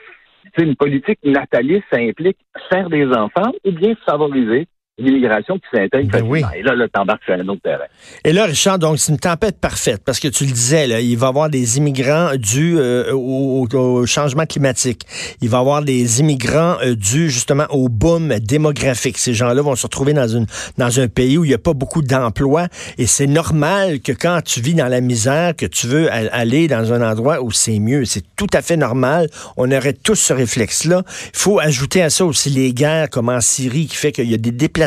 une 0.58 0.76
politique 0.76 1.20
nataliste, 1.24 1.84
ça 1.92 2.00
implique 2.00 2.38
faire 2.70 2.90
des 2.90 3.08
enfants 3.08 3.52
ou 3.66 3.72
bien 3.72 3.94
favoriser 4.06 4.68
l'immigration 4.98 5.56
qui 5.56 5.66
s'intègre 5.74 6.10
ben 6.10 6.24
oui. 6.24 6.42
Et 6.56 6.62
là, 6.62 6.74
le 6.74 6.88
t'embarques 6.88 7.24
sur 7.26 7.34
un 7.34 7.48
autre 7.50 7.62
terrain. 7.62 7.84
Et 8.24 8.32
là, 8.32 8.46
Richard, 8.46 8.80
donc 8.80 8.98
c'est 8.98 9.12
une 9.12 9.20
tempête 9.20 9.60
parfaite 9.60 10.02
parce 10.06 10.22
que 10.22 10.30
tu 10.30 10.46
le 10.46 10.52
disais, 10.52 10.88
là, 10.88 11.02
il 11.02 11.18
va 11.18 11.28
y 11.28 11.30
avoir 11.30 11.50
des 11.50 11.78
immigrants 11.78 12.32
dus 12.38 12.78
euh, 12.78 13.12
au, 13.14 14.06
changement 14.06 14.46
climatique. 14.46 15.02
Il 15.42 15.50
va 15.50 15.58
y 15.58 15.60
avoir 15.60 15.82
des 15.82 16.22
immigrants 16.22 16.78
euh, 16.82 16.96
dus 16.96 17.30
justement 17.30 17.66
au 17.72 17.90
boom 17.90 18.40
démographique. 18.40 19.18
Ces 19.18 19.34
gens-là 19.34 19.62
vont 19.62 19.76
se 19.76 19.84
retrouver 19.84 20.14
dans 20.14 20.30
une 20.30 20.46
dans 20.78 21.00
un 21.00 21.10
pays 21.10 21.38
où 21.38 21.44
il 21.44 21.50
n'y 21.50 21.54
a 21.54 21.60
pas 21.60 21.74
beaucoup 21.74 22.02
d'emplois 22.02 22.68
et 22.98 23.06
c'est 23.06 23.28
normal 23.28 24.00
que 24.00 24.14
quand 24.14 24.40
tu 24.46 24.62
vis 24.62 24.76
dans 24.76 24.88
la 24.88 25.02
misère, 25.02 25.56
que 25.58 25.66
tu 25.66 25.88
veux 25.88 26.10
aller 26.12 26.68
dans 26.68 26.94
un 26.94 27.02
endroit 27.02 27.42
où 27.42 27.52
c'est 27.52 27.80
mieux. 27.80 28.06
C'est 28.06 28.24
tout 28.38 28.48
à 28.54 28.62
fait 28.62 28.78
normal. 28.78 29.28
On 29.58 29.72
aurait 29.72 29.94
tous 29.94 30.16
ce 30.16 30.32
réflexe-là. 30.32 31.04
Il 31.34 31.40
faut 31.40 31.60
ajouter 31.60 32.02
à 32.02 32.10
ça 32.10 32.26
aussi 32.26 32.50
les 32.50 32.74
guerres 32.74 33.10
comme 33.10 33.28
en 33.28 33.42
Syrie 33.42 33.88
qui 33.88 33.96
fait 33.96 34.14
qu'il 34.14 34.30
y 34.30 34.34
a 34.34 34.38
des 34.38 34.52
déplacements 34.52 34.85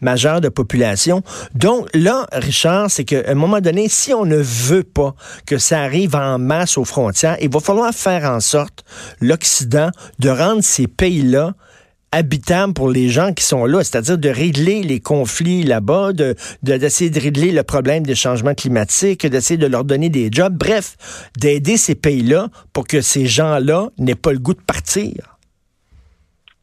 majeur 0.00 0.40
de 0.40 0.48
population. 0.48 1.22
Donc 1.54 1.88
là, 1.94 2.26
Richard, 2.32 2.90
c'est 2.90 3.04
qu'à 3.04 3.22
un 3.26 3.34
moment 3.34 3.60
donné, 3.60 3.88
si 3.88 4.12
on 4.14 4.24
ne 4.24 4.38
veut 4.38 4.84
pas 4.84 5.14
que 5.46 5.58
ça 5.58 5.80
arrive 5.80 6.16
en 6.16 6.38
masse 6.38 6.78
aux 6.78 6.84
frontières, 6.84 7.36
il 7.40 7.50
va 7.50 7.60
falloir 7.60 7.92
faire 7.94 8.24
en 8.24 8.40
sorte, 8.40 8.84
l'Occident, 9.20 9.90
de 10.18 10.30
rendre 10.30 10.62
ces 10.62 10.86
pays-là 10.86 11.54
habitables 12.12 12.72
pour 12.72 12.90
les 12.90 13.08
gens 13.08 13.32
qui 13.32 13.44
sont 13.44 13.66
là, 13.66 13.84
c'est-à-dire 13.84 14.18
de 14.18 14.28
régler 14.28 14.82
les 14.82 15.00
conflits 15.00 15.62
là-bas, 15.62 16.12
de, 16.12 16.34
d'essayer 16.62 17.10
de, 17.10 17.20
régler 17.20 17.52
le 17.52 17.62
problème 17.62 18.04
des 18.04 18.14
changements 18.14 18.54
climatiques, 18.54 19.26
d'essayer 19.26 19.58
de 19.58 19.66
leur 19.66 19.84
donner 19.84 20.08
des 20.08 20.28
jobs, 20.30 20.52
bref, 20.52 20.96
d'aider 21.38 21.76
ces 21.76 21.94
pays-là 21.94 22.48
pour 22.72 22.86
que 22.86 23.00
ces 23.00 23.26
gens-là 23.26 23.90
n'aient 23.98 24.14
pas 24.14 24.32
le 24.32 24.38
goût 24.38 24.54
de 24.54 24.60
partir. 24.60 25.29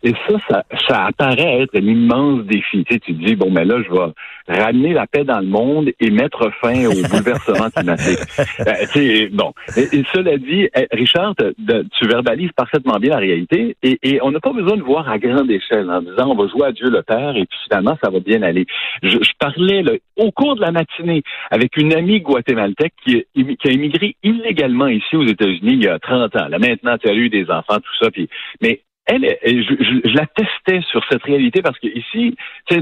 Et 0.03 0.13
ça, 0.27 0.63
ça, 0.88 1.05
apparaît 1.05 1.62
être 1.63 1.75
un 1.75 1.86
immense 1.86 2.43
défi. 2.45 2.83
Tu, 2.83 2.93
sais, 2.93 2.99
tu 2.99 3.15
te 3.15 3.25
dis, 3.25 3.36
bon, 3.36 3.49
mais 3.49 3.65
là, 3.65 3.81
je 3.83 3.91
vais 3.91 4.60
ramener 4.60 4.93
la 4.93 5.07
paix 5.07 5.23
dans 5.23 5.39
le 5.39 5.47
monde 5.47 5.89
et 5.99 6.12
mettre 6.12 6.51
fin 6.62 6.86
au 6.86 6.93
bouleversement 7.10 7.69
climatique. 7.71 8.19
Euh, 8.60 8.73
tu 8.91 8.99
sais, 8.99 9.29
bon, 9.29 9.53
et, 9.75 10.03
cela 10.13 10.38
dit, 10.38 10.69
eh, 10.75 10.88
Richard, 10.91 11.33
tu 11.36 12.07
verbalises 12.07 12.51
parfaitement 12.55 12.99
bien 12.99 13.12
la 13.12 13.17
réalité 13.17 13.75
et, 13.81 13.97
et 14.03 14.19
on 14.21 14.31
n'a 14.31 14.39
pas 14.39 14.53
besoin 14.53 14.77
de 14.77 14.83
voir 14.83 15.10
à 15.10 15.17
grande 15.17 15.49
échelle 15.49 15.89
en 15.89 16.01
disant, 16.01 16.29
on 16.29 16.36
va 16.36 16.47
jouer 16.47 16.67
à 16.67 16.71
Dieu 16.71 16.89
le 16.89 17.01
Père 17.01 17.36
et 17.36 17.45
puis 17.45 17.57
finalement, 17.67 17.97
ça 18.03 18.12
va 18.12 18.19
bien 18.19 18.43
aller. 18.43 18.65
Je, 19.01 19.17
parlais 19.39 19.81
là, 19.81 19.93
au 20.15 20.31
cours 20.31 20.55
de 20.55 20.62
la 20.62 20.71
matinée 20.71 21.23
avec 21.49 21.75
une 21.75 21.93
amie 21.93 22.21
guatémaltèque 22.21 22.93
qui, 23.05 23.25
qui 23.36 23.67
a 23.67 23.71
immigré 23.71 24.15
illégalement 24.23 24.88
ici 24.88 25.15
aux 25.15 25.25
États-Unis 25.25 25.73
il 25.73 25.83
y 25.83 25.88
a 25.88 25.99
30 25.99 26.36
ans. 26.36 26.47
Là, 26.49 26.60
maintenant, 26.60 26.97
tu 26.97 27.10
as 27.10 27.13
eu 27.13 27.29
des 27.29 27.49
enfants, 27.49 27.77
tout 27.77 28.03
ça, 28.03 28.12
puis, 28.12 28.29
mais 28.62 28.81
elle, 29.08 29.38
je, 29.43 30.13
la 30.13 30.26
testais 30.26 30.82
sur 30.89 31.02
cette 31.10 31.24
réalité 31.24 31.62
parce 31.62 31.80
que 31.80 31.88
ici, 31.88 32.36
tu 32.67 32.76
sais, 32.76 32.82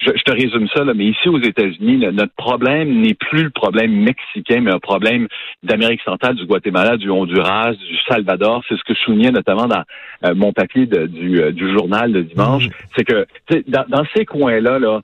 je, 0.00 0.10
te 0.10 0.32
résume 0.32 0.68
ça, 0.74 0.84
là, 0.84 0.94
mais 0.94 1.06
ici 1.06 1.28
aux 1.28 1.40
États-Unis, 1.40 1.98
notre 2.12 2.34
problème 2.34 3.00
n'est 3.00 3.14
plus 3.14 3.44
le 3.44 3.50
problème 3.50 3.92
mexicain, 3.92 4.60
mais 4.62 4.72
un 4.72 4.78
problème 4.78 5.28
d'Amérique 5.62 6.00
centrale, 6.02 6.34
du 6.36 6.46
Guatemala, 6.46 6.96
du 6.96 7.10
Honduras, 7.10 7.72
du 7.72 7.98
Salvador. 8.08 8.64
C'est 8.68 8.76
ce 8.76 8.84
que 8.84 8.94
je 8.94 9.00
soulignais 9.00 9.30
notamment 9.30 9.66
dans 9.66 9.82
euh, 10.24 10.34
mon 10.34 10.52
papier 10.52 10.86
du, 10.86 11.42
euh, 11.42 11.52
du 11.52 11.70
journal 11.72 12.12
de 12.12 12.22
dimanche. 12.22 12.66
Mm. 12.66 12.70
C'est 12.96 13.04
que 13.04 13.26
dans, 13.68 13.84
dans, 13.88 14.04
ces 14.14 14.24
coins-là, 14.24 14.78
là, 14.78 15.00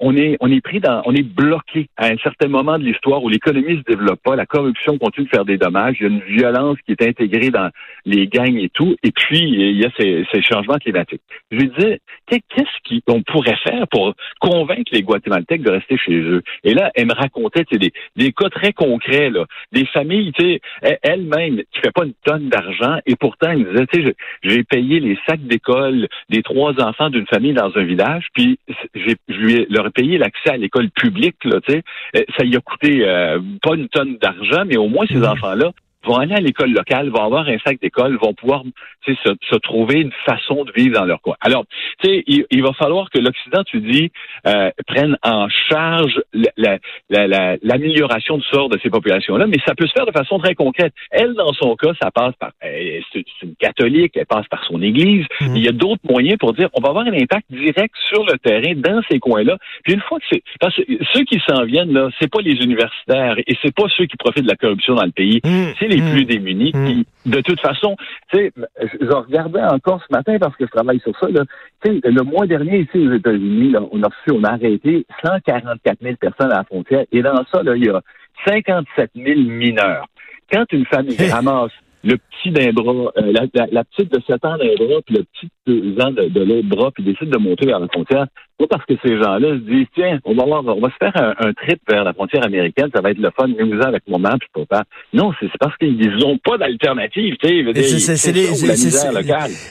on 0.00 0.16
est 0.16 0.36
on 0.40 0.50
est 0.50 0.60
pris 0.60 0.80
dans, 0.80 1.02
on 1.06 1.14
est 1.14 1.22
bloqué 1.22 1.88
à 1.96 2.06
un 2.06 2.16
certain 2.18 2.48
moment 2.48 2.78
de 2.78 2.84
l'histoire 2.84 3.22
où 3.22 3.28
l'économie 3.28 3.78
se 3.78 3.92
développe 3.92 4.20
pas, 4.22 4.36
la 4.36 4.46
corruption 4.46 4.98
continue 4.98 5.26
de 5.26 5.30
faire 5.30 5.44
des 5.44 5.56
dommages, 5.56 5.96
il 6.00 6.02
y 6.02 6.06
a 6.06 6.12
une 6.12 6.20
violence 6.20 6.76
qui 6.84 6.92
est 6.92 7.02
intégrée 7.02 7.50
dans 7.50 7.70
les 8.04 8.26
gangs 8.26 8.58
et 8.58 8.68
tout, 8.68 8.96
et 9.02 9.12
puis 9.14 9.40
il 9.40 9.80
y 9.80 9.84
a 9.84 9.90
ces, 9.98 10.24
ces 10.32 10.42
changements 10.42 10.78
climatiques. 10.78 11.22
Je 11.50 11.58
lui 11.58 11.68
disais, 11.68 12.00
qu'est-ce 12.28 13.00
qu'on 13.06 13.22
pourrait 13.22 13.58
faire 13.62 13.86
pour 13.88 14.14
convaincre 14.40 14.90
les 14.92 15.02
Guatémaltèques 15.02 15.62
de 15.62 15.70
rester 15.70 15.96
chez 15.98 16.16
eux? 16.16 16.42
Et 16.64 16.74
là, 16.74 16.90
elle 16.94 17.06
me 17.06 17.14
racontait 17.14 17.64
des, 17.70 17.92
des 18.16 18.32
cas 18.32 18.48
très 18.50 18.72
concrets, 18.72 19.30
là, 19.30 19.44
des 19.72 19.86
familles, 19.86 20.32
tu 20.32 20.44
sais, 20.44 20.60
elle-même 21.02 21.62
qui 21.72 21.80
fait 21.80 21.92
pas 21.92 22.04
une 22.04 22.14
tonne 22.24 22.48
d'argent, 22.48 22.98
et 23.06 23.16
pourtant 23.16 23.50
elle 23.50 23.58
me 23.58 23.72
disait, 23.72 23.86
tu 23.86 24.02
sais, 24.02 24.14
j'ai 24.42 24.64
payé 24.64 25.00
les 25.00 25.18
sacs 25.26 25.46
d'école 25.46 26.08
des 26.28 26.42
trois 26.42 26.80
enfants 26.80 27.10
d'une 27.10 27.26
famille 27.26 27.54
dans 27.54 27.76
un 27.76 27.84
village, 27.84 28.26
puis 28.34 28.58
je 28.94 29.34
lui 29.34 29.66
leur 29.70 29.86
ai 29.86 29.90
payé 29.90 30.18
l'accès 30.18 30.50
à 30.50 30.56
l'école 30.56 30.90
publique, 30.90 31.36
là, 31.44 31.60
tu 31.60 31.72
sais, 31.72 32.26
ça 32.36 32.44
y 32.44 32.56
a 32.56 32.60
coûté 32.60 33.06
euh, 33.06 33.40
pas 33.62 33.74
une 33.74 33.88
tonne 33.88 34.16
d'argent, 34.18 34.64
mais 34.66 34.76
au 34.76 34.88
moins 34.88 35.06
ces 35.06 35.18
mmh. 35.18 35.24
enfants-là 35.24 35.72
vont 36.04 36.16
aller 36.16 36.34
à 36.34 36.40
l'école 36.40 36.72
locale, 36.72 37.08
vont 37.08 37.24
avoir 37.24 37.48
un 37.48 37.58
sac 37.58 37.80
d'école, 37.80 38.16
vont 38.16 38.34
pouvoir 38.34 38.62
se, 39.06 39.12
se, 39.14 39.56
trouver 39.56 40.00
une 40.00 40.12
façon 40.24 40.64
de 40.64 40.72
vivre 40.72 40.98
dans 40.98 41.04
leur 41.04 41.20
coin. 41.20 41.36
Alors, 41.40 41.64
tu 42.02 42.08
sais, 42.08 42.24
il, 42.26 42.62
va 42.62 42.72
falloir 42.72 43.10
que 43.10 43.18
l'Occident, 43.18 43.62
tu 43.64 43.80
dis, 43.80 44.10
euh, 44.46 44.70
prenne 44.86 45.16
en 45.22 45.48
charge 45.48 46.22
l'amélioration 46.56 48.34
la, 48.34 48.40
du 48.40 48.46
sort 48.46 48.68
de 48.68 48.78
ces 48.82 48.90
populations-là, 48.90 49.46
mais 49.46 49.58
ça 49.66 49.74
peut 49.74 49.86
se 49.86 49.92
faire 49.92 50.06
de 50.06 50.12
façon 50.12 50.38
très 50.38 50.54
concrète. 50.54 50.92
Elle, 51.10 51.34
dans 51.34 51.52
son 51.52 51.76
cas, 51.76 51.92
ça 52.00 52.10
passe 52.10 52.34
par, 52.38 52.50
c'est 52.60 53.24
une 53.42 53.54
catholique, 53.56 54.16
elle 54.16 54.26
passe 54.26 54.46
par 54.48 54.64
son 54.64 54.80
église. 54.82 55.26
Mhm. 55.40 55.56
Il 55.56 55.64
y 55.64 55.68
a 55.68 55.72
d'autres 55.72 56.02
moyens 56.08 56.38
pour 56.38 56.52
dire, 56.54 56.68
on 56.74 56.80
va 56.80 56.90
avoir 56.90 57.06
un 57.06 57.12
impact 57.12 57.46
direct 57.50 57.94
sur 58.08 58.24
le 58.24 58.38
terrain 58.38 58.74
dans 58.76 59.02
ces 59.10 59.18
coins-là. 59.18 59.58
Puis 59.84 59.94
une 59.94 60.00
fois 60.00 60.18
que 60.18 60.24
c'est, 60.30 60.42
parce 60.60 60.74
que 60.76 60.82
ceux 61.12 61.24
qui 61.24 61.40
s'en 61.46 61.64
viennent 61.64 61.92
là, 61.92 62.08
c'est 62.18 62.30
pas 62.30 62.40
les 62.40 62.62
universitaires 62.62 63.36
et 63.46 63.56
c'est 63.62 63.74
pas 63.74 63.86
ceux 63.96 64.06
qui 64.06 64.16
profitent 64.16 64.44
de 64.44 64.48
la 64.48 64.56
corruption 64.56 64.94
dans 64.94 65.04
le 65.04 65.12
pays, 65.12 65.40
c'est 65.78 65.88
les 65.96 66.10
plus 66.10 66.24
démunis. 66.24 66.72
Mm. 66.74 67.02
de 67.26 67.40
toute 67.40 67.60
façon, 67.60 67.96
tu 68.32 68.38
sais, 68.38 68.52
je 69.00 69.12
regardais 69.12 69.62
encore 69.62 70.00
ce 70.08 70.14
matin 70.14 70.36
parce 70.38 70.56
que 70.56 70.66
je 70.66 70.70
travaille 70.70 71.00
sur 71.00 71.16
ça. 71.18 71.28
Là, 71.28 71.44
le 71.84 72.22
mois 72.22 72.46
dernier, 72.46 72.80
ici 72.80 73.06
aux 73.06 73.12
États-Unis, 73.12 73.74
on 73.92 74.02
a 74.02 74.06
reçu, 74.06 74.32
on 74.32 74.44
a 74.44 74.52
arrêté 74.52 75.06
144 75.24 75.98
000 76.02 76.16
personnes 76.16 76.52
à 76.52 76.58
la 76.58 76.64
frontière. 76.64 77.04
Et 77.12 77.22
dans 77.22 77.44
ça, 77.52 77.62
là, 77.62 77.76
il 77.76 77.86
y 77.86 77.90
a 77.90 78.00
57 78.46 79.10
000 79.14 79.40
mineurs. 79.40 80.06
Quand 80.50 80.64
une 80.72 80.86
famille 80.86 81.16
ramasse 81.30 81.72
le 82.04 82.18
petit 82.18 82.50
d'un 82.50 82.72
bras, 82.72 83.12
euh, 83.16 83.32
la, 83.72 83.84
petite 83.84 84.12
de 84.12 84.20
7 84.26 84.44
ans 84.44 84.58
d'un 84.58 84.74
bras, 84.78 85.00
puis 85.06 85.16
le 85.16 85.24
petit 85.24 85.48
de 85.66 85.80
2 85.94 86.02
ans 86.02 86.10
de, 86.10 86.44
l'autre 86.44 86.68
bras, 86.68 86.90
puis 86.92 87.02
décide 87.02 87.30
de 87.30 87.38
monter 87.38 87.66
vers 87.66 87.80
la 87.80 87.88
frontière, 87.88 88.26
pas 88.58 88.66
parce 88.68 88.84
que 88.86 88.94
ces 89.04 89.16
gens-là 89.16 89.54
se 89.54 89.70
disent, 89.70 89.86
tiens, 89.94 90.18
on 90.24 90.34
va, 90.34 90.44
on 90.44 90.80
va 90.80 90.88
se 90.88 90.96
faire 90.98 91.12
un, 91.16 91.52
trip 91.52 91.80
vers 91.88 92.04
la 92.04 92.12
frontière 92.12 92.44
américaine, 92.44 92.88
ça 92.94 93.00
va 93.00 93.10
être 93.10 93.18
le 93.18 93.30
fun, 93.36 93.48
nous 93.48 93.82
avec 93.82 94.02
maman 94.08 94.36
puis 94.38 94.48
papa. 94.52 94.84
Non, 95.12 95.32
c'est 95.40 95.48
parce 95.58 95.76
qu'ils 95.76 96.16
n'ont 96.18 96.38
pas 96.38 96.58
d'alternative, 96.58 97.36
tu 97.42 97.48
sais. 97.48 98.16
C'est 98.16 98.32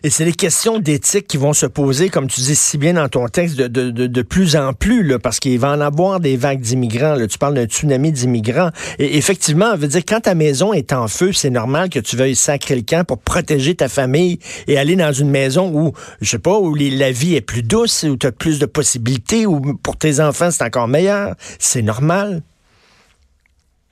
Et 0.03 0.09
c'est 0.09 0.25
les 0.25 0.33
questions 0.33 0.79
d'éthique 0.79 1.27
qui 1.27 1.37
vont 1.37 1.53
se 1.53 1.65
poser, 1.65 2.09
comme 2.09 2.27
tu 2.27 2.41
dis 2.41 2.55
si 2.55 2.77
bien 2.77 2.93
dans 2.93 3.07
ton 3.07 3.27
texte, 3.27 3.57
de, 3.57 3.67
de, 3.67 4.07
de, 4.07 4.21
plus 4.21 4.55
en 4.55 4.73
plus, 4.73 5.03
là, 5.03 5.19
parce 5.19 5.39
qu'il 5.39 5.59
va 5.59 5.71
en 5.71 5.81
avoir 5.81 6.19
des 6.19 6.37
vagues 6.37 6.61
d'immigrants. 6.61 7.15
Tu 7.27 7.37
parles 7.37 7.53
d'un 7.53 7.65
tsunami 7.65 8.11
d'immigrants. 8.11 8.69
Et 8.99 9.17
effectivement, 9.17 9.75
veut 9.75 9.87
dire, 9.87 10.01
quand 10.07 10.21
ta 10.21 10.35
maison 10.35 10.73
est 10.73 10.93
en 10.93 11.07
feu, 11.07 11.31
c'est 11.31 11.49
normal 11.49 11.89
que 11.89 11.99
tu 11.99 12.15
veuilles 12.15 12.35
sacrer 12.35 12.75
le 12.75 12.81
camp 12.81 13.05
pour 13.05 13.19
protéger 13.19 13.75
ta 13.75 13.87
famille 13.87 14.39
et 14.67 14.77
aller 14.77 14.95
dans 14.95 15.11
une 15.11 15.29
maison 15.29 15.71
où, 15.73 15.93
je 16.21 16.29
sais 16.29 16.39
pas, 16.39 16.57
où 16.59 16.75
la 16.75 17.11
vie 17.11 17.35
est 17.35 17.41
plus 17.41 17.63
douce, 17.63 18.03
où 18.03 18.17
tu 18.17 18.27
as 18.27 18.31
plus 18.31 18.59
de 18.59 18.65
possibilités 18.73 19.45
ou 19.45 19.77
pour 19.83 19.97
tes 19.97 20.19
enfants, 20.19 20.51
c'est 20.51 20.63
encore 20.63 20.87
meilleur? 20.87 21.35
C'est 21.37 21.81
normal? 21.81 22.41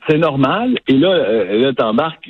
C'est 0.07 0.17
normal. 0.17 0.77
Et 0.87 0.93
là, 0.93 1.09
euh, 1.09 1.61
là 1.61 1.73
t'embarques 1.73 2.29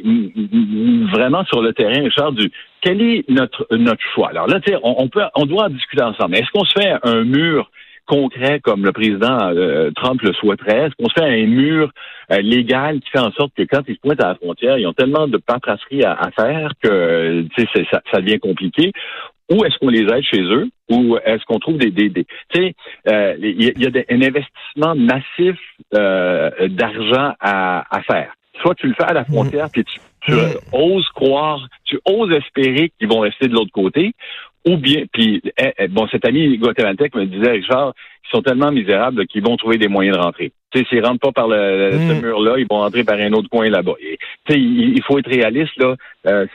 vraiment 1.12 1.46
sur 1.46 1.62
le 1.62 1.74
terrain, 1.74 2.04
Richard, 2.04 2.34
du 2.34 2.52
quel 2.82 3.02
est 3.02 3.30
notre 3.30 3.68
notre 3.72 4.02
choix. 4.14 4.30
Alors 4.30 4.48
là, 4.48 4.60
sais, 4.66 4.76
on, 4.84 5.08
peut, 5.08 5.22
on 5.36 5.46
doit 5.46 5.66
en 5.66 5.70
discuter 5.70 6.04
ensemble. 6.04 6.36
Est-ce 6.36 6.50
qu'on 6.54 6.66
se 6.66 6.74
fait 6.80 6.94
un 7.04 7.24
mur 7.24 7.72
concret 8.08 8.60
comme 8.60 8.84
le 8.84 8.92
président 8.92 9.52
euh, 9.56 9.92
Trump 9.96 10.22
le 10.22 10.34
souhaiterait? 10.34 10.88
Est-ce 10.88 10.96
qu'on 10.96 11.10
se 11.10 11.14
fait 11.14 11.44
un 11.44 11.46
mur 11.46 11.92
euh, 12.32 12.42
légal 12.42 13.00
qui 13.00 13.10
fait 13.10 13.20
en 13.20 13.32
sorte 13.32 13.54
que 13.56 13.64
quand 13.64 13.84
ils 13.88 13.96
se 13.96 14.02
pointent 14.02 14.24
à 14.24 14.30
la 14.30 14.36
frontière, 14.36 14.78
ils 14.78 14.88
ont 14.88 14.94
tellement 14.94 15.28
de 15.28 15.38
paperasserie 15.38 16.04
à, 16.04 16.30
faire 16.36 16.74
que 16.84 17.46
ça, 17.90 18.02
ça 18.12 18.20
devient 18.20 18.40
compliqué? 18.40 18.92
Ou 19.50 19.64
est-ce 19.64 19.78
qu'on 19.80 19.90
les 19.90 20.02
aide 20.02 20.24
chez 20.24 20.42
eux? 20.42 20.70
Ou 20.92 21.18
est-ce 21.26 21.44
qu'on 21.46 21.60
trouve 21.60 21.78
des... 21.78 21.90
des, 21.90 22.10
tu 22.10 22.26
sais, 22.54 22.76
euh, 23.08 23.36
il 23.40 23.62
y, 23.62 23.86
a, 23.86 23.90
un 24.10 24.22
investissement 24.22 24.96
massif 24.96 25.58
euh, 25.94 26.68
d'argent 26.68 27.34
à, 27.40 28.02
faire. 28.06 28.34
Soit 28.62 28.76
tu 28.76 28.88
le 28.88 28.94
fais 28.94 29.06
à 29.06 29.14
la 29.14 29.26
frontière, 29.26 29.70
puis 29.72 29.84
tu, 29.86 30.00
tu 30.22 30.34
oses 30.74 31.08
croire, 31.16 31.68
tu 31.86 32.00
oses 32.06 32.32
espérer 32.34 32.92
qu'ils 33.00 33.08
vont 33.08 33.22
rester 33.22 33.48
de 33.48 33.54
l'autre 33.54 33.72
côté, 33.72 34.14
ou 34.68 34.78
bien, 34.78 35.04
puis 35.12 35.42
eh, 35.58 35.74
eh, 35.78 35.88
bon, 35.88 36.08
cet 36.08 36.26
ami 36.26 36.58
Guatemaltèque 36.58 37.16
me 37.16 37.26
disait, 37.26 37.52
Richard, 37.52 37.94
ils 38.26 38.30
sont 38.30 38.42
tellement 38.42 38.72
misérables 38.72 39.26
qu'ils 39.28 39.44
vont 39.44 39.58
trouver 39.58 39.78
des 39.78 39.88
moyens 39.88 40.18
de 40.18 40.22
rentrer. 40.22 40.52
Tu 40.72 40.80
sais, 40.80 40.86
s'ils 40.90 41.06
rentrent 41.06 41.20
pas 41.20 41.32
par 41.32 41.48
le, 41.48 41.92
ce 41.94 42.14
mm. 42.14 42.22
mur-là, 42.22 42.58
ils 42.60 42.68
vont 42.70 42.80
rentrer 42.80 43.04
par 43.04 43.18
un 43.18 43.34
autre 43.34 43.50
coin 43.50 43.70
là-bas. 43.70 43.96
Tu 44.00 44.18
sais, 44.48 44.60
il, 44.60 45.02
faut 45.04 45.18
être 45.18 45.30
réaliste 45.30 45.76
là. 45.78 45.96
Euh, 46.28 46.46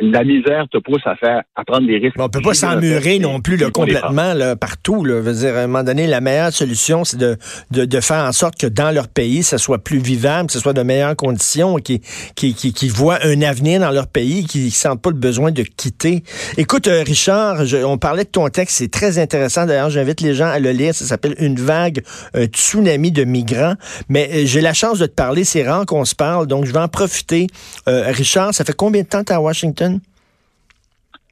la, 0.00 0.24
misère 0.24 0.66
te 0.70 0.78
pousse 0.78 1.02
à 1.06 1.16
faire 1.16 1.42
à 1.56 1.64
prendre 1.64 1.86
des 1.86 1.98
risques. 1.98 2.16
on 2.18 2.28
peut 2.28 2.40
pas 2.40 2.54
s'emmurer 2.54 3.18
non 3.18 3.40
plus 3.40 3.58
complètement 3.70 4.34
là, 4.34 4.56
partout. 4.56 5.04
Là. 5.04 5.20
Veux 5.20 5.32
dire, 5.32 5.56
à 5.56 5.60
un 5.60 5.66
moment 5.66 5.84
donné, 5.84 6.06
la 6.06 6.20
meilleure 6.20 6.52
solution, 6.52 7.04
c'est 7.04 7.16
de, 7.16 7.36
de, 7.70 8.00
faire 8.00 8.24
en 8.24 8.32
sorte 8.32 8.56
que 8.56 8.66
dans 8.66 8.90
leur 8.90 9.08
pays, 9.08 9.42
ça 9.42 9.58
soit 9.58 9.78
plus 9.78 9.98
vivable, 9.98 10.48
que 10.48 10.52
ce 10.52 10.60
soit 10.60 10.72
de 10.72 10.82
meilleures 10.82 11.16
conditions, 11.16 11.76
qui, 11.76 12.00
qui, 12.34 12.54
qui, 12.54 12.88
voient 12.88 13.18
un 13.24 13.42
avenir 13.42 13.80
dans 13.80 13.90
leur 13.90 14.06
pays, 14.06 14.44
qui 14.44 14.66
ne 14.66 14.70
sentent 14.70 15.02
pas 15.02 15.10
le 15.10 15.16
besoin 15.16 15.50
de 15.50 15.62
quitter. 15.62 16.22
Écoute, 16.56 16.88
euh, 16.88 17.02
Richard, 17.02 17.62
on 17.84 17.98
parlait 17.98 18.24
de 18.24 18.30
ton 18.30 18.48
texte, 18.48 18.76
c'est 18.78 18.90
très 18.90 19.18
intéressant. 19.18 19.66
D'ailleurs, 19.66 19.90
j'invite 19.90 20.20
les 20.20 20.34
gens 20.34 20.46
à 20.46 20.58
le 20.58 20.70
lire. 20.70 20.94
Ça 20.94 21.04
s'appelle 21.04 21.34
Une 21.38 21.56
vague, 21.56 22.02
un 22.34 22.44
tsunami 22.44 23.12
de 23.12 23.24
migrants. 23.24 23.74
Mais 24.08 24.28
euh, 24.32 24.42
j'ai 24.46 24.60
la 24.60 24.74
chance 24.74 24.98
de 24.98 25.06
te 25.06 25.14
parler, 25.14 25.44
c'est 25.44 25.66
rare 25.66 25.86
qu'on 25.86 26.04
se 26.04 26.14
parle, 26.14 26.46
donc 26.46 26.64
je 26.64 26.72
vais 26.72 26.78
en 26.78 26.88
profiter. 26.88 27.46
Euh, 27.88 28.10
Richard, 28.10 28.54
ça 28.54 28.64
fait 28.64 28.74
combien 28.76 29.02
de 29.02 29.08
temps 29.08 29.24
à 29.30 29.40
Washington? 29.40 30.00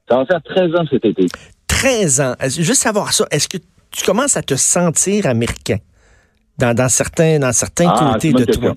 Ça 0.09 0.17
va 0.19 0.27
faire 0.27 0.43
13 0.43 0.75
ans 0.77 0.85
cet 0.91 1.05
été. 1.05 1.27
13 1.67 2.21
ans. 2.21 2.35
Juste 2.43 2.83
savoir 2.83 3.13
ça, 3.13 3.27
est-ce 3.31 3.49
que 3.49 3.59
tu 3.91 4.05
commences 4.05 4.37
à 4.37 4.43
te 4.43 4.55
sentir 4.55 5.27
américain? 5.27 5.79
Dans, 6.59 6.89
certains, 6.89 7.39
dans 7.39 7.53
certains 7.53 7.89
ah, 7.89 8.13
côtés 8.13 8.33
de 8.33 8.45
toi? 8.45 8.75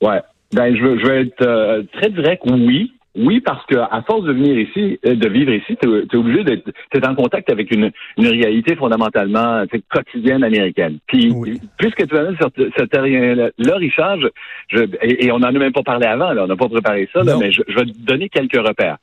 Ouais. 0.00 0.20
Ben, 0.52 0.74
je 0.74 1.06
vais 1.06 1.22
être 1.22 1.42
euh, 1.42 1.84
très 1.92 2.10
direct, 2.10 2.42
oui. 2.46 2.92
Oui, 3.16 3.40
parce 3.40 3.66
que 3.66 3.76
à 3.76 4.02
force 4.06 4.24
de 4.24 4.32
venir 4.32 4.56
ici, 4.56 4.98
euh, 5.04 5.16
de 5.16 5.28
vivre 5.28 5.52
ici, 5.52 5.76
tu 5.82 5.88
es, 5.88 6.16
obligé 6.16 6.44
d'être 6.44 7.08
en 7.08 7.16
contact 7.16 7.50
avec 7.50 7.72
une, 7.72 7.90
une 8.16 8.28
réalité 8.28 8.76
fondamentalement 8.76 9.64
quotidienne 9.88 10.44
américaine. 10.44 10.98
Puis, 11.08 11.34
puisque 11.76 12.06
tu 12.06 12.14
vas 12.14 12.28
sur 12.36 12.50
ce 12.56 12.84
terrain-là, 12.84 13.76
Richard, 13.76 14.18
je, 14.68 14.84
et, 15.02 15.32
on 15.32 15.40
n'en 15.40 15.48
a 15.48 15.52
même 15.52 15.72
pas 15.72 15.82
parlé 15.82 16.06
avant, 16.06 16.32
là, 16.32 16.44
on 16.44 16.46
n'a 16.46 16.56
pas 16.56 16.68
préparé 16.68 17.08
ça, 17.12 17.24
là, 17.24 17.36
mais 17.38 17.50
je, 17.50 17.62
vais 17.62 17.86
te 17.86 17.98
donner 17.98 18.28
quelques 18.28 18.64
repères. 18.64 18.98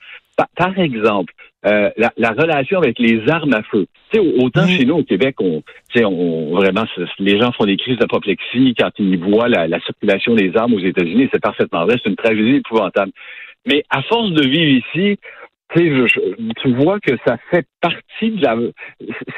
Par, 0.56 0.78
exemple, 0.80 1.34
euh, 1.66 1.90
la, 1.98 2.14
la, 2.16 2.30
relation 2.30 2.78
avec 2.78 3.00
les 3.00 3.28
armes 3.28 3.54
à 3.54 3.64
feu. 3.64 3.88
Tu 4.12 4.20
sais, 4.20 4.34
autant 4.40 4.68
chez 4.68 4.86
nous 4.86 4.98
au 4.98 5.04
Québec, 5.04 5.36
on, 5.42 5.64
on 5.96 6.56
vraiment, 6.56 6.86
les 7.18 7.40
gens 7.40 7.52
font 7.52 7.66
des 7.66 7.76
crises 7.76 7.98
d'apoplexie 7.98 8.76
quand 8.78 8.92
ils 9.00 9.18
voient 9.18 9.50
la, 9.50 9.68
la 9.68 9.80
circulation 9.82 10.36
des 10.36 10.56
armes 10.56 10.76
aux 10.76 10.80
États-Unis. 10.80 11.28
C'est 11.34 11.42
parfaitement 11.42 11.86
vrai. 11.86 11.96
C'est 12.02 12.10
une 12.10 12.16
tragédie 12.16 12.58
épouvantable. 12.58 13.12
Mais 13.66 13.84
à 13.90 14.02
force 14.04 14.32
de 14.32 14.44
vivre 14.48 14.84
ici, 14.86 15.18
tu 15.74 15.80
sais, 15.80 15.90
je- 15.90 16.08
je- 16.08 16.54
tu 16.62 16.74
vois 16.76 17.00
que 17.00 17.12
ça 17.26 17.38
fait 17.52 17.66
partie 17.82 18.32
de 18.32 18.42
la. 18.42 18.56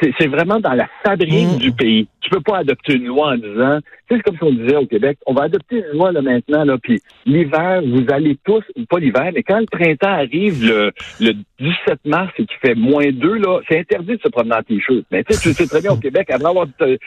C'est 0.01 0.13
c'est 0.19 0.27
vraiment 0.27 0.59
dans 0.59 0.73
la 0.73 0.87
fabrique 1.03 1.55
Mm. 1.55 1.57
du 1.57 1.71
pays. 1.71 2.07
Tu 2.21 2.29
peux 2.29 2.41
pas 2.41 2.57
adopter 2.57 2.95
une 2.95 3.05
loi 3.07 3.33
en 3.33 3.37
disant. 3.37 3.79
C'est 4.09 4.21
comme 4.23 4.35
si 4.37 4.43
on 4.43 4.51
disait 4.51 4.75
au 4.75 4.85
Québec, 4.87 5.17
on 5.27 5.33
va 5.33 5.43
adopter 5.43 5.77
une 5.77 5.97
loi 5.97 6.11
là 6.11 6.21
maintenant, 6.21 6.63
là, 6.65 6.77
puis 6.81 6.99
l'hiver, 7.25 7.81
vous 7.85 8.05
allez 8.11 8.37
tous, 8.43 8.63
pas 8.89 8.99
l'hiver, 8.99 9.29
mais 9.33 9.43
quand 9.43 9.59
le 9.59 9.65
printemps 9.65 10.07
arrive 10.11 10.63
le, 10.65 10.91
le 11.19 11.33
17 11.59 11.99
mars 12.05 12.31
et 12.39 12.45
qu'il 12.45 12.57
fait 12.57 12.75
moins 12.75 13.11
2, 13.11 13.35
là, 13.37 13.59
c'est 13.69 13.79
interdit 13.79 14.15
de 14.17 14.21
se 14.21 14.29
promener 14.29 14.55
en 14.55 14.63
t-shirt. 14.63 15.05
Mais 15.11 15.23
tu 15.23 15.33
sais, 15.33 15.49
tu 15.49 15.53
sais 15.53 15.67
très 15.67 15.81
bien 15.81 15.91
au 15.91 15.97
Québec, 15.97 16.27
après 16.31 16.47
avoir 16.49 16.65
euh, 16.81 16.97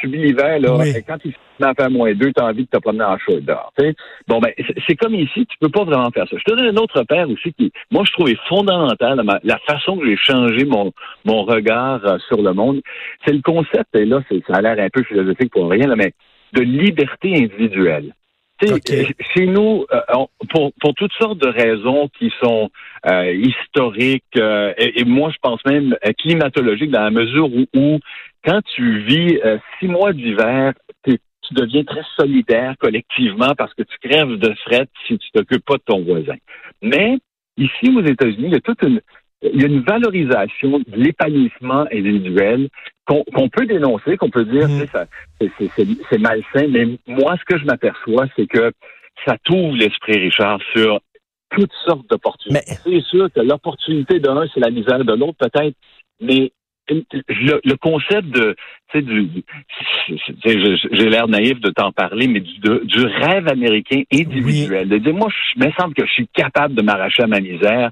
subi 0.00 0.18
l'hiver, 0.18 0.58
là, 0.60 0.76
Oui. 0.76 0.92
quand 1.06 1.16
il 1.24 1.32
à 1.62 1.74
faire 1.74 1.90
moins 1.90 2.14
2, 2.14 2.32
tu 2.32 2.42
as 2.42 2.46
envie 2.46 2.64
de 2.64 2.70
te 2.70 2.78
promener 2.78 3.04
en 3.04 3.18
short 3.18 3.40
dehors. 3.40 3.70
Bon, 4.26 4.38
ben, 4.40 4.50
c'est- 4.86 4.96
comme 4.96 5.14
ici, 5.14 5.46
tu 5.46 5.56
peux 5.60 5.68
pas 5.68 5.84
vraiment 5.84 6.10
faire 6.10 6.26
ça. 6.28 6.36
Je 6.38 6.42
te 6.44 6.56
donne 6.56 6.74
un 6.74 6.80
autre 6.80 7.02
père 7.04 7.28
aussi 7.28 7.52
qui, 7.52 7.70
moi, 7.90 8.02
je 8.06 8.12
trouve 8.12 8.30
est 8.30 8.38
fondamental, 8.48 9.20
ma- 9.24 9.40
la 9.44 9.58
façon 9.66 9.98
que 9.98 10.06
j'ai 10.06 10.16
changé 10.16 10.64
mon, 10.64 10.90
mon 11.26 11.42
regard 11.44 12.00
euh, 12.06 12.16
sur 12.28 12.40
le 12.40 12.54
monde. 12.54 12.80
C'est 13.26 13.32
le 13.34 13.42
concept, 13.42 13.94
et 13.94 14.06
là, 14.06 14.22
ça 14.46 14.54
a 14.54 14.62
l'air 14.62 14.82
un 14.82 14.88
peu 14.88 15.02
philosophique 15.02 15.52
pour 15.52 15.68
rien, 15.70 15.86
là, 15.86 15.96
mais 15.96 16.12
de 16.52 16.62
liberté 16.62 17.34
individuelle. 17.36 18.14
Tu 18.60 18.68
sais, 18.68 18.74
OK. 18.74 18.90
euh, 18.90 19.04
Chez 19.34 19.46
nous, 19.46 19.86
euh, 19.92 20.00
pour, 20.50 20.72
pour 20.80 20.94
toutes 20.94 21.12
sortes 21.14 21.38
de 21.38 21.48
raisons 21.48 22.08
qui 22.18 22.30
sont 22.42 22.70
euh, 23.06 23.32
historiques, 23.32 24.24
euh, 24.36 24.74
et, 24.76 25.00
et 25.00 25.04
moi 25.04 25.30
je 25.30 25.38
pense 25.40 25.64
même 25.64 25.96
climatologiques, 26.18 26.90
dans 26.90 27.04
la 27.04 27.10
mesure 27.10 27.48
où, 27.52 27.64
où 27.74 27.98
quand 28.44 28.60
tu 28.74 29.00
vis 29.00 29.38
euh, 29.44 29.58
six 29.78 29.88
mois 29.88 30.12
d'hiver, 30.12 30.74
tu 31.04 31.18
deviens 31.52 31.82
très 31.84 32.02
solidaire 32.16 32.74
collectivement 32.78 33.54
parce 33.56 33.74
que 33.74 33.82
tu 33.82 34.08
crèves 34.08 34.36
de 34.36 34.54
fret 34.64 34.86
si 35.06 35.18
tu 35.18 35.30
t'occupes 35.32 35.64
pas 35.64 35.78
de 35.78 35.82
ton 35.84 36.04
voisin. 36.04 36.36
Mais 36.80 37.18
ici 37.56 37.90
aux 37.96 38.04
États-Unis, 38.04 38.46
il 38.46 38.52
y 38.52 38.56
a 38.56 38.60
toute 38.60 38.82
une 38.82 39.00
il 39.42 39.60
y 39.60 39.64
a 39.64 39.68
une 39.68 39.80
valorisation 39.80 40.78
de 40.80 40.84
l'épanouissement 40.96 41.86
individuel 41.92 42.68
qu'on 43.06 43.48
peut 43.48 43.66
dénoncer, 43.66 44.16
qu'on 44.16 44.30
peut 44.30 44.44
dire, 44.44 44.68
ça- 44.92 45.06
c'est- 45.40 46.18
malsain, 46.18 46.68
mais 46.68 46.86
moi, 47.06 47.36
ce 47.38 47.44
que 47.44 47.58
je 47.58 47.64
m'aperçois, 47.64 48.26
c'est 48.36 48.46
que 48.46 48.72
ça 49.24 49.36
t'ouvre 49.44 49.74
l'esprit, 49.76 50.18
Richard, 50.18 50.60
sur 50.72 51.00
toutes 51.50 51.72
sortes 51.84 52.08
d'opportunités. 52.08 52.60
C'est 52.84 53.02
sûr 53.02 53.28
que 53.34 53.40
l'opportunité 53.40 54.20
d'un, 54.20 54.46
c'est 54.54 54.60
la 54.60 54.70
misère 54.70 55.04
de 55.04 55.12
l'autre, 55.14 55.38
peut-être, 55.38 55.74
mais 56.20 56.52
le, 56.88 57.60
le 57.64 57.76
concept 57.76 58.28
de, 58.30 58.54
tu 58.92 58.98
sais, 58.98 59.02
du, 59.02 59.28
j'ai 60.92 61.08
l'air 61.08 61.28
naïf 61.28 61.60
de 61.60 61.70
t'en 61.70 61.92
parler, 61.92 62.26
mais 62.28 62.40
du, 62.40 62.58
de- 62.58 62.82
du 62.84 63.04
rêve 63.04 63.48
américain 63.48 64.02
individuel, 64.12 64.88
de 64.88 64.98
dire, 64.98 65.14
moi, 65.14 65.28
je 65.54 65.64
me 65.64 65.70
semble 65.72 65.94
que 65.94 66.04
je 66.06 66.12
suis 66.12 66.28
capable 66.28 66.74
de 66.74 66.82
m'arracher 66.82 67.22
à 67.22 67.26
ma 67.26 67.40
misère. 67.40 67.90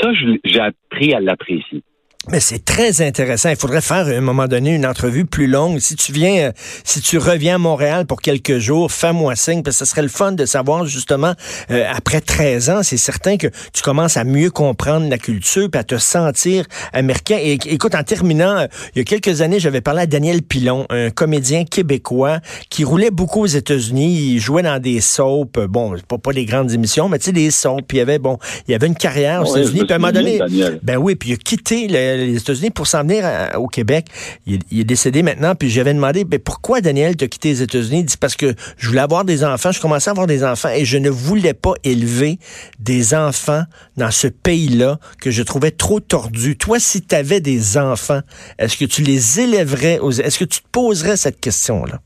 Ça, 0.00 0.12
j'ai 0.44 0.60
appris 0.60 1.14
à 1.14 1.20
l'apprécier. 1.20 1.82
Mais 2.28 2.38
c'est 2.38 2.62
très 2.62 3.00
intéressant. 3.00 3.48
Il 3.48 3.56
faudrait 3.56 3.80
faire 3.80 4.06
à 4.06 4.10
un 4.10 4.20
moment 4.20 4.46
donné 4.46 4.74
une 4.74 4.84
entrevue 4.84 5.24
plus 5.24 5.46
longue. 5.46 5.78
Si 5.78 5.96
tu 5.96 6.12
viens, 6.12 6.48
euh, 6.48 6.52
si 6.84 7.00
tu 7.00 7.16
reviens 7.16 7.54
à 7.54 7.58
Montréal 7.58 8.04
pour 8.04 8.20
quelques 8.20 8.58
jours, 8.58 8.92
fais-moi 8.92 9.34
signe, 9.36 9.62
parce 9.62 9.78
que 9.78 9.86
ce 9.86 9.90
serait 9.90 10.02
le 10.02 10.08
fun 10.08 10.32
de 10.32 10.44
savoir 10.44 10.84
justement, 10.84 11.32
euh, 11.70 11.84
après 11.90 12.20
13 12.20 12.68
ans, 12.70 12.82
c'est 12.82 12.98
certain 12.98 13.38
que 13.38 13.46
tu 13.72 13.82
commences 13.82 14.18
à 14.18 14.24
mieux 14.24 14.50
comprendre 14.50 15.08
la 15.08 15.16
culture, 15.16 15.70
puis 15.70 15.80
à 15.80 15.82
te 15.82 15.96
sentir 15.96 16.66
américain. 16.92 17.38
Et 17.40 17.54
écoute, 17.64 17.94
en 17.94 18.02
terminant, 18.02 18.58
euh, 18.58 18.66
il 18.94 18.98
y 18.98 19.00
a 19.00 19.04
quelques 19.04 19.40
années, 19.40 19.58
j'avais 19.58 19.80
parlé 19.80 20.02
à 20.02 20.06
Daniel 20.06 20.42
Pilon, 20.42 20.84
un 20.90 21.08
comédien 21.08 21.64
québécois 21.64 22.40
qui 22.68 22.84
roulait 22.84 23.10
beaucoup 23.10 23.40
aux 23.44 23.46
États-Unis. 23.46 24.34
Il 24.34 24.40
jouait 24.40 24.62
dans 24.62 24.78
des 24.78 25.00
soaps, 25.00 25.58
bon, 25.70 25.96
pas, 26.06 26.18
pas 26.18 26.32
des 26.34 26.44
grandes 26.44 26.70
émissions, 26.70 27.08
mais 27.08 27.18
tu 27.18 27.24
sais, 27.26 27.32
des 27.32 27.50
soaps. 27.50 27.82
Puis 27.88 27.96
il 27.96 28.00
y 28.00 28.02
avait, 28.02 28.18
bon, 28.18 28.38
il 28.68 28.72
y 28.72 28.74
avait 28.74 28.88
une 28.88 28.94
carrière 28.94 29.40
aux 29.42 29.54
Ouais, 29.54 29.60
États-Unis. 29.62 29.84
Puis 29.84 29.92
à 29.92 29.96
un 29.96 29.98
moment 29.98 30.12
donné, 30.12 30.36
Daniel. 30.38 30.80
ben 30.82 30.98
oui, 30.98 31.14
puis 31.14 31.30
il 31.30 31.32
a 31.32 31.36
quitté 31.38 31.88
le- 31.88 32.09
les 32.16 32.36
États-Unis 32.36 32.70
pour 32.70 32.86
s'en 32.86 33.02
venir 33.02 33.24
au 33.56 33.66
Québec. 33.66 34.06
Il, 34.46 34.60
est- 34.72 34.84
décédé 34.84 35.22
maintenant, 35.22 35.54
puis 35.54 35.70
j'avais 35.70 35.94
demandé, 35.94 36.24
ben 36.24 36.38
pourquoi 36.38 36.80
Daniel 36.80 37.16
t'a 37.16 37.28
quitté 37.28 37.50
les 37.50 37.62
États-Unis? 37.62 38.00
Il 38.00 38.04
dit 38.04 38.16
parce 38.16 38.34
que 38.36 38.54
je 38.76 38.88
voulais 38.88 39.00
avoir 39.00 39.24
des 39.24 39.44
enfants, 39.44 39.72
je 39.72 39.80
commençais 39.80 40.10
à 40.10 40.12
avoir 40.12 40.26
des 40.26 40.42
enfants 40.44 40.70
et 40.70 40.84
je 40.84 40.98
ne 40.98 41.10
voulais 41.10 41.54
pas 41.54 41.74
élever 41.84 42.38
des 42.78 43.14
enfants 43.14 43.62
dans 43.96 44.10
ce 44.10 44.26
pays-là 44.26 44.98
que 45.20 45.30
je 45.30 45.42
trouvais 45.42 45.70
trop 45.70 46.00
tordu. 46.00 46.56
Toi, 46.56 46.80
si 46.80 47.02
tu 47.02 47.14
avais 47.14 47.40
des 47.40 47.76
enfants, 47.78 48.20
est-ce 48.58 48.76
que 48.76 48.84
tu 48.84 49.02
les 49.02 49.40
élèverais. 49.40 49.98
Est-ce 50.22 50.38
que 50.38 50.44
tu 50.44 50.60
te 50.60 50.66
poserais 50.72 51.16
cette 51.16 51.40
question-là? 51.40 52.00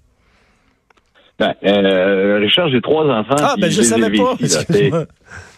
Ben, 1.38 1.53
euh, 1.64 2.38
Richard, 2.40 2.68
j'ai 2.68 2.81
trois 2.81 3.05
enfants. 3.07 3.35
Ah, 3.38 3.57
ben 3.59 3.68
je 3.68 3.83
savais 3.83 4.11
pas. 4.16 4.35
ici. 4.40 4.59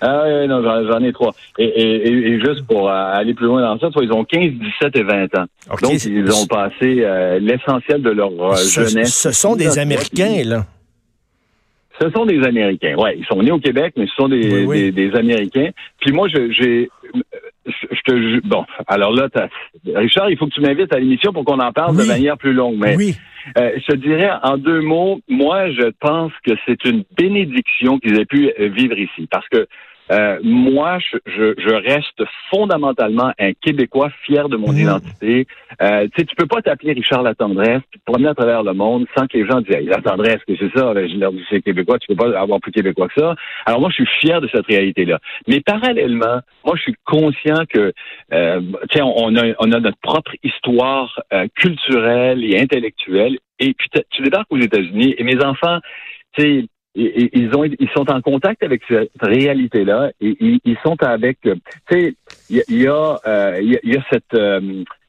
Ah 0.00 0.22
oui, 0.26 0.46
non, 0.48 0.62
j'en, 0.62 1.02
ai 1.02 1.12
trois. 1.12 1.34
Et, 1.58 1.64
et, 1.64 2.08
et- 2.08 2.28
et 2.32 2.40
juste 2.40 2.66
pour 2.66 2.88
euh, 2.88 2.92
aller 2.92 3.34
plus 3.34 3.46
loin 3.46 3.60
dans 3.62 3.78
ça, 3.78 3.88
ils 4.02 4.12
ont 4.12 4.24
15, 4.24 4.52
17 4.52 4.96
et 4.96 5.02
20 5.02 5.24
ans. 5.38 5.44
Donc, 5.82 6.02
ils 6.04 6.30
ont 6.32 6.46
passé 6.46 7.00
euh, 7.02 7.38
l'essentiel 7.38 8.00
de 8.02 8.10
leur 8.10 8.30
Ce, 8.58 8.80
jeunesse. 8.88 9.14
ce 9.14 9.32
sont 9.32 9.54
des 9.56 9.78
Américains, 9.78 10.42
là. 10.44 10.64
Ce 12.00 12.10
sont 12.10 12.26
des 12.26 12.42
Américains. 12.42 12.94
Ouais, 12.96 13.16
ils 13.18 13.24
sont 13.26 13.42
nés 13.42 13.50
au 13.50 13.58
Québec, 13.58 13.94
mais 13.96 14.06
ce 14.06 14.14
sont 14.14 14.28
des, 14.28 14.50
Oui, 14.50 14.64
oui. 14.66 14.92
des, 14.92 15.08
des 15.10 15.16
Américains. 15.16 15.70
Puis 16.00 16.12
moi, 16.12 16.28
je- 16.28 16.50
j'ai, 16.52 16.90
te, 18.06 18.46
bon, 18.46 18.64
alors 18.86 19.12
là, 19.12 19.28
t'as- 19.32 19.48
Richard, 19.94 20.30
il 20.30 20.38
faut 20.38 20.46
que 20.46 20.54
tu 20.54 20.60
m'invites 20.60 20.92
à 20.94 20.98
l'émission 20.98 21.32
pour 21.32 21.44
qu'on 21.44 21.58
en 21.60 21.72
parle 21.72 21.96
Oui. 21.96 22.02
de 22.02 22.08
manière 22.08 22.38
plus 22.38 22.52
longue. 22.52 22.76
Mais 22.78 22.96
Oui. 22.96 23.14
euh, 23.58 23.70
je 23.76 23.86
te 23.92 23.96
dirais 23.96 24.30
en 24.42 24.56
deux 24.56 24.80
mots, 24.80 25.20
moi, 25.28 25.70
je 25.70 25.90
pense 26.00 26.32
que 26.44 26.52
c'est 26.66 26.84
une 26.84 27.04
bénédiction 27.16 27.98
qu'ils 27.98 28.18
aient 28.18 28.24
pu 28.24 28.50
euh, 28.58 28.68
vivre 28.68 28.98
ici, 28.98 29.26
parce 29.30 29.48
que 29.48 29.66
euh, 30.12 30.38
moi, 30.42 30.98
je, 30.98 31.16
je, 31.26 31.54
je 31.58 31.74
reste 31.74 32.22
fondamentalement 32.50 33.32
un 33.38 33.52
Québécois 33.54 34.10
fier 34.24 34.48
de 34.48 34.56
mon 34.56 34.72
Mhm. 34.72 34.78
identité. 34.80 35.46
Euh, 35.82 36.04
tu 36.04 36.10
sais, 36.18 36.24
tu 36.24 36.36
peux 36.36 36.46
pas 36.46 36.62
t'appeler 36.62 36.92
Richard 36.92 37.22
La 37.22 37.34
Tendresse, 37.34 37.82
puis 37.90 38.00
te 38.00 38.04
promener 38.04 38.28
à 38.28 38.34
travers 38.34 38.62
le 38.62 38.72
monde 38.72 39.06
sans 39.16 39.26
que 39.26 39.36
les 39.36 39.46
gens 39.46 39.60
disent 39.60 39.74
hey, 39.76 39.86
La 39.86 40.00
Tendresse, 40.00 40.38
que 40.46 40.54
c'est 40.56 40.70
ça, 40.76 40.92
je 40.94 41.16
leur 41.18 41.32
dis 41.32 41.44
c'est 41.50 41.60
Québécois, 41.62 41.98
tu 41.98 42.06
peux 42.08 42.16
pas 42.16 42.38
avoir 42.38 42.60
plus 42.60 42.72
Québécois 42.72 43.08
que 43.08 43.20
ça. 43.20 43.34
Alors 43.66 43.80
moi, 43.80 43.90
je 43.90 43.96
suis 44.04 44.06
fier 44.20 44.40
de 44.40 44.48
cette 44.48 44.66
réalité-là. 44.66 45.18
Mais 45.48 45.60
parallèlement, 45.60 46.40
moi, 46.64 46.74
je 46.76 46.82
suis 46.82 46.94
conscient 47.04 47.64
que, 47.68 47.92
euh, 48.32 48.60
tu 48.90 48.98
sais, 48.98 49.02
on 49.02 49.34
a, 49.36 49.54
on 49.58 49.72
a 49.72 49.80
notre 49.80 49.98
propre 50.00 50.32
histoire 50.42 51.20
euh, 51.32 51.46
culturelle 51.56 52.44
et 52.44 52.60
intellectuelle. 52.60 53.38
Et 53.58 53.74
puis, 53.74 53.88
tu 54.10 54.22
débarques 54.22 54.50
aux 54.50 54.58
États-Unis 54.58 55.14
et 55.18 55.24
mes 55.24 55.42
enfants, 55.44 55.78
tu 56.36 56.42
sais, 56.42 56.64
ils 56.96 57.54
ont 57.54 57.64
ils 57.64 57.90
sont 57.94 58.10
en 58.10 58.20
contact 58.22 58.62
avec 58.62 58.82
cette 58.88 59.10
réalité-là 59.20 60.10
et 60.20 60.36
ils, 60.40 60.78
sont 60.82 60.96
avec 61.02 61.38
euh, 61.46 61.54
tu 61.90 61.98
sais 61.98 62.14
il 62.50 62.56
y 62.56 62.60
a 62.88 63.58
il 63.60 63.72
y 63.84 63.96
a, 63.96 63.98
euh, 63.98 64.00
cette 64.10 64.34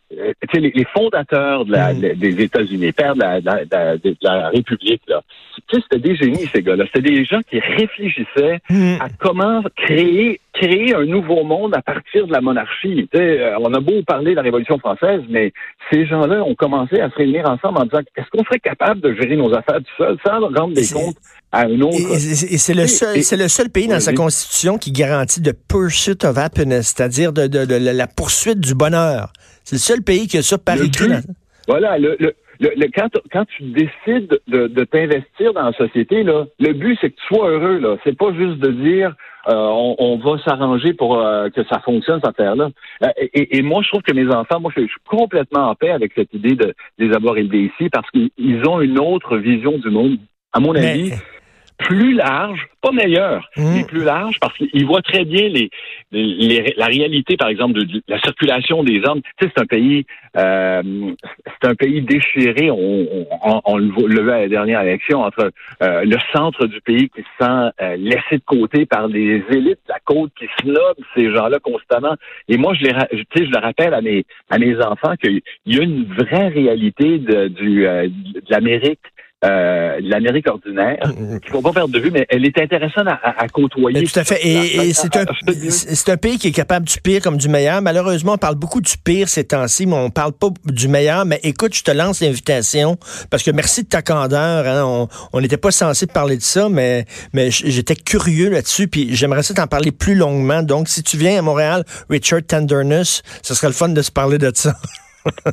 tu 0.10 0.48
sais, 0.54 0.60
les, 0.62 0.86
fondateurs 0.96 1.66
de 1.66 1.72
la, 1.74 1.94
Mm. 1.94 2.00
de- 2.00 2.14
des 2.14 2.42
États-Unis, 2.44 2.94
pères 2.94 3.14
de 3.16 3.20
la, 3.20 3.42
de 3.42 4.56
République, 4.56 5.02
là, 5.10 5.22
tu 5.68 5.76
sais, 5.76 5.82
c'était 5.84 6.00
des 6.08 6.16
génies, 6.16 6.46
ces 6.54 6.62
gars-là. 6.62 6.86
C'était 6.94 7.10
des 7.10 7.26
gens 7.26 7.42
qui 7.50 7.60
réfléchissaient 7.60 8.60
Hmm. 8.70 8.96
à 9.02 9.10
comment 9.20 9.62
créer 9.76 10.40
créer 10.54 10.96
un 10.96 11.06
nouveau 11.06 11.44
monde 11.44 11.76
à 11.76 11.82
partir 11.84 12.26
de 12.26 12.32
la 12.32 12.42
monarchie. 12.42 13.08
Tu 13.12 13.18
sais, 13.18 13.40
euh, 13.42 13.60
on 13.60 13.72
a 13.74 13.80
beau 13.80 14.02
parler 14.08 14.32
de 14.32 14.38
la 14.38 14.42
Révolution 14.44 14.80
française, 14.80 15.22
mais 15.30 15.52
ces 15.92 16.06
gens-là 16.08 16.42
ont 16.44 16.56
commencé 16.56 17.00
à 17.00 17.10
se 17.12 17.16
réunir 17.16 17.48
ensemble 17.48 17.78
en 17.80 17.84
disant 17.84 18.00
est-ce 18.16 18.30
qu'on 18.32 18.44
serait 18.46 18.60
capable 18.60 19.02
de 19.02 19.14
gérer 19.14 19.36
nos 19.36 19.54
affaires 19.54 19.78
tout 19.78 20.04
seul 20.04 20.18
sans 20.26 20.40
rendre 20.40 20.74
des 20.74 20.88
comptes 20.92 21.18
à 21.52 21.62
un 21.66 21.82
autre? 21.82 21.96
Et, 21.98 22.58
c'est 22.58 22.74
le 22.74 22.88
seul, 22.88 23.18
et- 23.18 23.22
c'est 23.24 23.38
le 23.38 23.48
seul 23.48 23.70
pays 23.70 23.88
dans 23.88 23.96
Oui, 23.96 24.02
sa 24.02 24.14
constitution 24.14 24.78
qui 24.78 24.92
garantit 24.92 25.42
de 25.42 25.52
pursuit 25.52 26.18
of 26.24 26.38
happiness, 26.38 26.94
c'est-à-dire 26.96 27.34
de, 27.34 27.48
de- 27.48 27.66
de 27.66 27.76
la- 27.76 27.94
la 27.94 28.08
poursuite 28.08 28.60
du 28.60 28.76
bonheur. 28.76 29.32
C'est 29.64 29.76
le 29.76 29.80
seul 29.82 30.02
pays 30.02 30.28
qui 30.28 30.38
a 30.38 30.42
ça 30.44 30.58
par 30.58 30.82
écrit. 30.82 31.10
Voilà, 31.68 31.98
le, 31.98 32.16
le, 32.20 32.34
le, 32.60 32.70
le- 32.78 32.88
quand, 32.96 33.10
quand 33.32 33.46
tu 33.46 33.64
décides 33.64 34.40
de, 34.48 34.84
t'investir 34.86 35.54
dans 35.54 35.64
la 35.64 35.74
société, 35.74 36.24
là, 36.24 36.46
le 36.60 36.74
but, 36.74 36.98
c'est 37.02 37.10
que 37.10 37.16
tu 37.16 37.36
sois 37.36 37.50
heureux. 37.50 37.80
Là. 37.80 37.98
C'est 38.04 38.18
pas 38.18 38.32
juste 38.34 38.60
de 38.60 38.72
dire 38.72 39.14
euh, 39.50 39.54
on, 39.54 39.96
on 40.00 40.18
va 40.18 40.42
s'arranger 40.44 40.94
pour 40.94 41.20
euh, 41.20 41.50
que 41.50 41.62
ça 41.70 41.80
fonctionne, 41.80 42.20
cette 42.24 42.32
affaire-là. 42.32 42.70
Euh, 43.04 43.08
et, 43.34 43.58
et 43.58 43.62
moi, 43.62 43.82
je 43.84 43.90
trouve 43.90 44.02
que 44.02 44.14
mes 44.14 44.28
enfants, 44.34 44.60
moi, 44.60 44.72
je, 44.76 44.82
je 44.82 44.88
suis 44.88 45.02
complètement 45.10 45.70
en 45.70 45.76
paix 45.76 45.92
avec 45.92 46.12
cette 46.16 46.34
idée 46.34 46.56
de, 46.56 46.66
de 46.68 46.74
les 47.00 47.14
avoir 47.14 47.38
élevés 47.38 47.64
ici 47.66 47.90
parce 47.90 48.10
qu'ils 48.12 48.68
ont 48.68 48.82
une 48.82 49.00
autre 49.00 49.38
vision 49.38 49.78
du 49.78 49.90
monde, 49.90 50.18
à 50.54 50.60
mon 50.60 50.74
Mais- 50.74 50.90
avis, 50.92 51.12
plus 51.78 52.14
large, 52.14 52.68
pas 52.82 52.92
meilleure, 52.92 53.50
Mm. 53.56 53.74
mais 53.76 53.84
plus 53.86 54.04
large 54.04 54.40
parce 54.40 54.56
qu'ils 54.58 54.86
voient 54.86 55.02
très 55.02 55.26
bien 55.26 55.48
les, 55.48 55.70
les- 56.12 56.74
la 56.76 56.86
réalité, 56.88 57.38
par 57.38 57.50
exemple, 57.50 57.74
de, 57.76 57.84
de 57.84 58.02
la 58.08 58.20
circulation 58.20 58.84
des 58.84 59.02
hommes. 59.06 59.22
Tu 59.38 59.46
sais, 59.46 59.52
c'est 59.56 59.62
un 59.62 59.66
pays, 59.68 60.06
euh, 60.38 60.82
c'est 61.62 61.68
un 61.70 61.76
pays 61.76 62.02
déchiré. 62.02 62.72
On, 62.72 63.08
on, 63.44 63.62
on 63.66 63.78
le 63.78 64.22
vu 64.22 64.32
à 64.32 64.40
la 64.42 64.48
dernière 64.48 64.82
élection 64.82 65.22
entre 65.22 65.52
euh, 65.84 66.04
le 66.04 66.18
centre 66.34 66.66
du 66.66 66.82
pays 66.82 67.10
qui 67.10 67.22
se 67.22 67.46
sent 67.46 67.72
euh, 67.82 67.96
laissé 67.98 68.38
de 68.38 68.44
côté 68.46 68.86
par 68.86 69.08
des 69.10 69.44
élites 69.52 69.80
de 69.88 69.90
la 69.90 70.00
côte 70.04 70.32
qui 70.38 70.46
snobent 70.62 70.98
ces 71.16 71.32
gens-là 71.34 71.60
constamment. 71.60 72.16
Et 72.48 72.58
moi, 72.58 72.74
je 72.74 72.84
les, 72.86 72.94
tu 73.12 73.18
sais, 73.36 73.46
je 73.46 73.52
le 73.52 73.60
rappelle 73.60 73.94
à 73.94 74.02
mes 74.02 74.26
à 74.50 74.58
mes 74.58 74.76
enfants 74.82 75.16
qu'il 75.22 75.42
y 75.68 75.80
a 75.80 75.84
une 75.84 76.06
vraie 76.06 76.48
réalité 76.48 77.20
de, 77.20 77.48
du 77.50 77.86
euh, 77.88 78.08
de 78.08 78.42
l'Amérique 78.50 79.00
euh, 79.46 80.00
l'Amérique 80.02 80.48
ordinaire. 80.50 80.98
Mm, 81.08 81.38
Il 81.46 81.50
faut 81.52 81.62
pas 81.62 81.72
perdre 81.72 81.94
de 81.94 82.00
vue, 82.00 82.10
mais 82.10 82.26
elle 82.30 82.44
est 82.46 82.58
intéressante 82.60 83.08
à, 83.08 83.48
côtoyer. 83.50 84.02
Ben, 84.02 84.08
tout 84.08 84.20
à 84.20 84.24
fait. 84.24 84.40
Et, 84.44 84.88
et 84.90 84.94
c'est 84.94 85.16
un, 85.16 85.26
un 86.14 86.18
pays 86.18 86.40
qui 86.40 86.48
est 86.48 86.52
capable 86.52 86.88
du 86.88 87.00
pire 87.00 87.22
comme 87.22 87.38
du 87.38 87.48
meilleur. 87.48 87.82
Malheureusement, 87.84 88.34
on 88.34 88.38
parle 88.38 88.56
beaucoup 88.56 88.82
du 88.82 88.98
pire 88.98 89.30
ces 89.30 89.44
temps-ci, 89.44 89.86
mais 89.86 89.94
on 89.96 90.10
parle 90.10 90.34
pas 90.34 90.48
du 90.66 90.88
meilleur. 90.88 91.26
Mais 91.26 91.40
écoute, 91.44 91.76
je 91.76 91.84
te 91.84 91.92
lance 91.92 92.20
l'invitation 92.22 92.98
parce 93.30 93.44
que 93.44 93.52
merci 93.52 93.84
de 93.84 93.90
ta 93.90 94.02
candeur. 94.02 94.66
hein. 94.68 95.08
On- 95.34 95.40
n'était 95.40 95.58
pas 95.58 95.72
censé 95.72 96.08
parler 96.08 96.38
de 96.38 96.42
ça, 96.42 96.68
mais, 96.68 97.06
mais 97.34 97.52
j'étais 97.52 97.96
curieux 97.96 98.50
là-dessus. 98.50 98.88
Puis 98.88 99.16
j'aimerais 99.16 99.44
ça 99.44 99.54
t'en 99.54 99.68
parler 99.68 99.92
plus 99.92 100.16
longuement. 100.16 100.64
Donc, 100.64 100.88
si 100.90 101.04
tu 101.04 101.16
viens 101.16 101.38
à 101.38 101.42
Montréal, 101.44 101.84
Richard 102.10 102.42
Tenderness, 102.48 103.22
ce 103.44 103.54
serait 103.54 103.68
le 103.68 103.74
fun 103.74 103.90
de 103.90 104.02
se 104.02 104.12
parler 104.12 104.40
de 104.40 104.52
ça. 104.54 104.74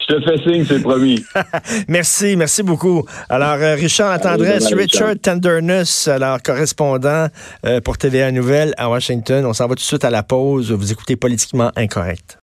Je 0.00 0.14
te 0.14 0.20
fais 0.22 0.38
signe, 0.42 0.64
c'est 0.66 0.80
promis. 0.80 1.24
Merci, 1.88 2.36
merci 2.36 2.62
beaucoup. 2.62 3.04
Alors, 3.28 3.56
euh, 3.60 3.74
Richard 3.74 4.24
Allez, 4.24 4.52
Richard 4.52 4.78
Richard. 4.78 5.14
Tenderness, 5.22 6.08
alors 6.08 6.42
correspondant 6.42 7.26
euh, 7.66 7.80
pour 7.80 7.98
TVA 7.98 8.32
Nouvelle 8.32 8.74
à 8.76 8.88
Washington. 8.88 9.44
On 9.44 9.52
s'en 9.52 9.64
va 9.64 9.74
tout 9.74 9.74
de 9.76 9.80
suite 9.80 10.04
à 10.04 10.10
la 10.10 10.22
pause. 10.22 10.72
Vous 10.72 10.90
écoutez 10.90 11.16
Politiquement 11.16 11.70
Incorrect. 11.76 12.38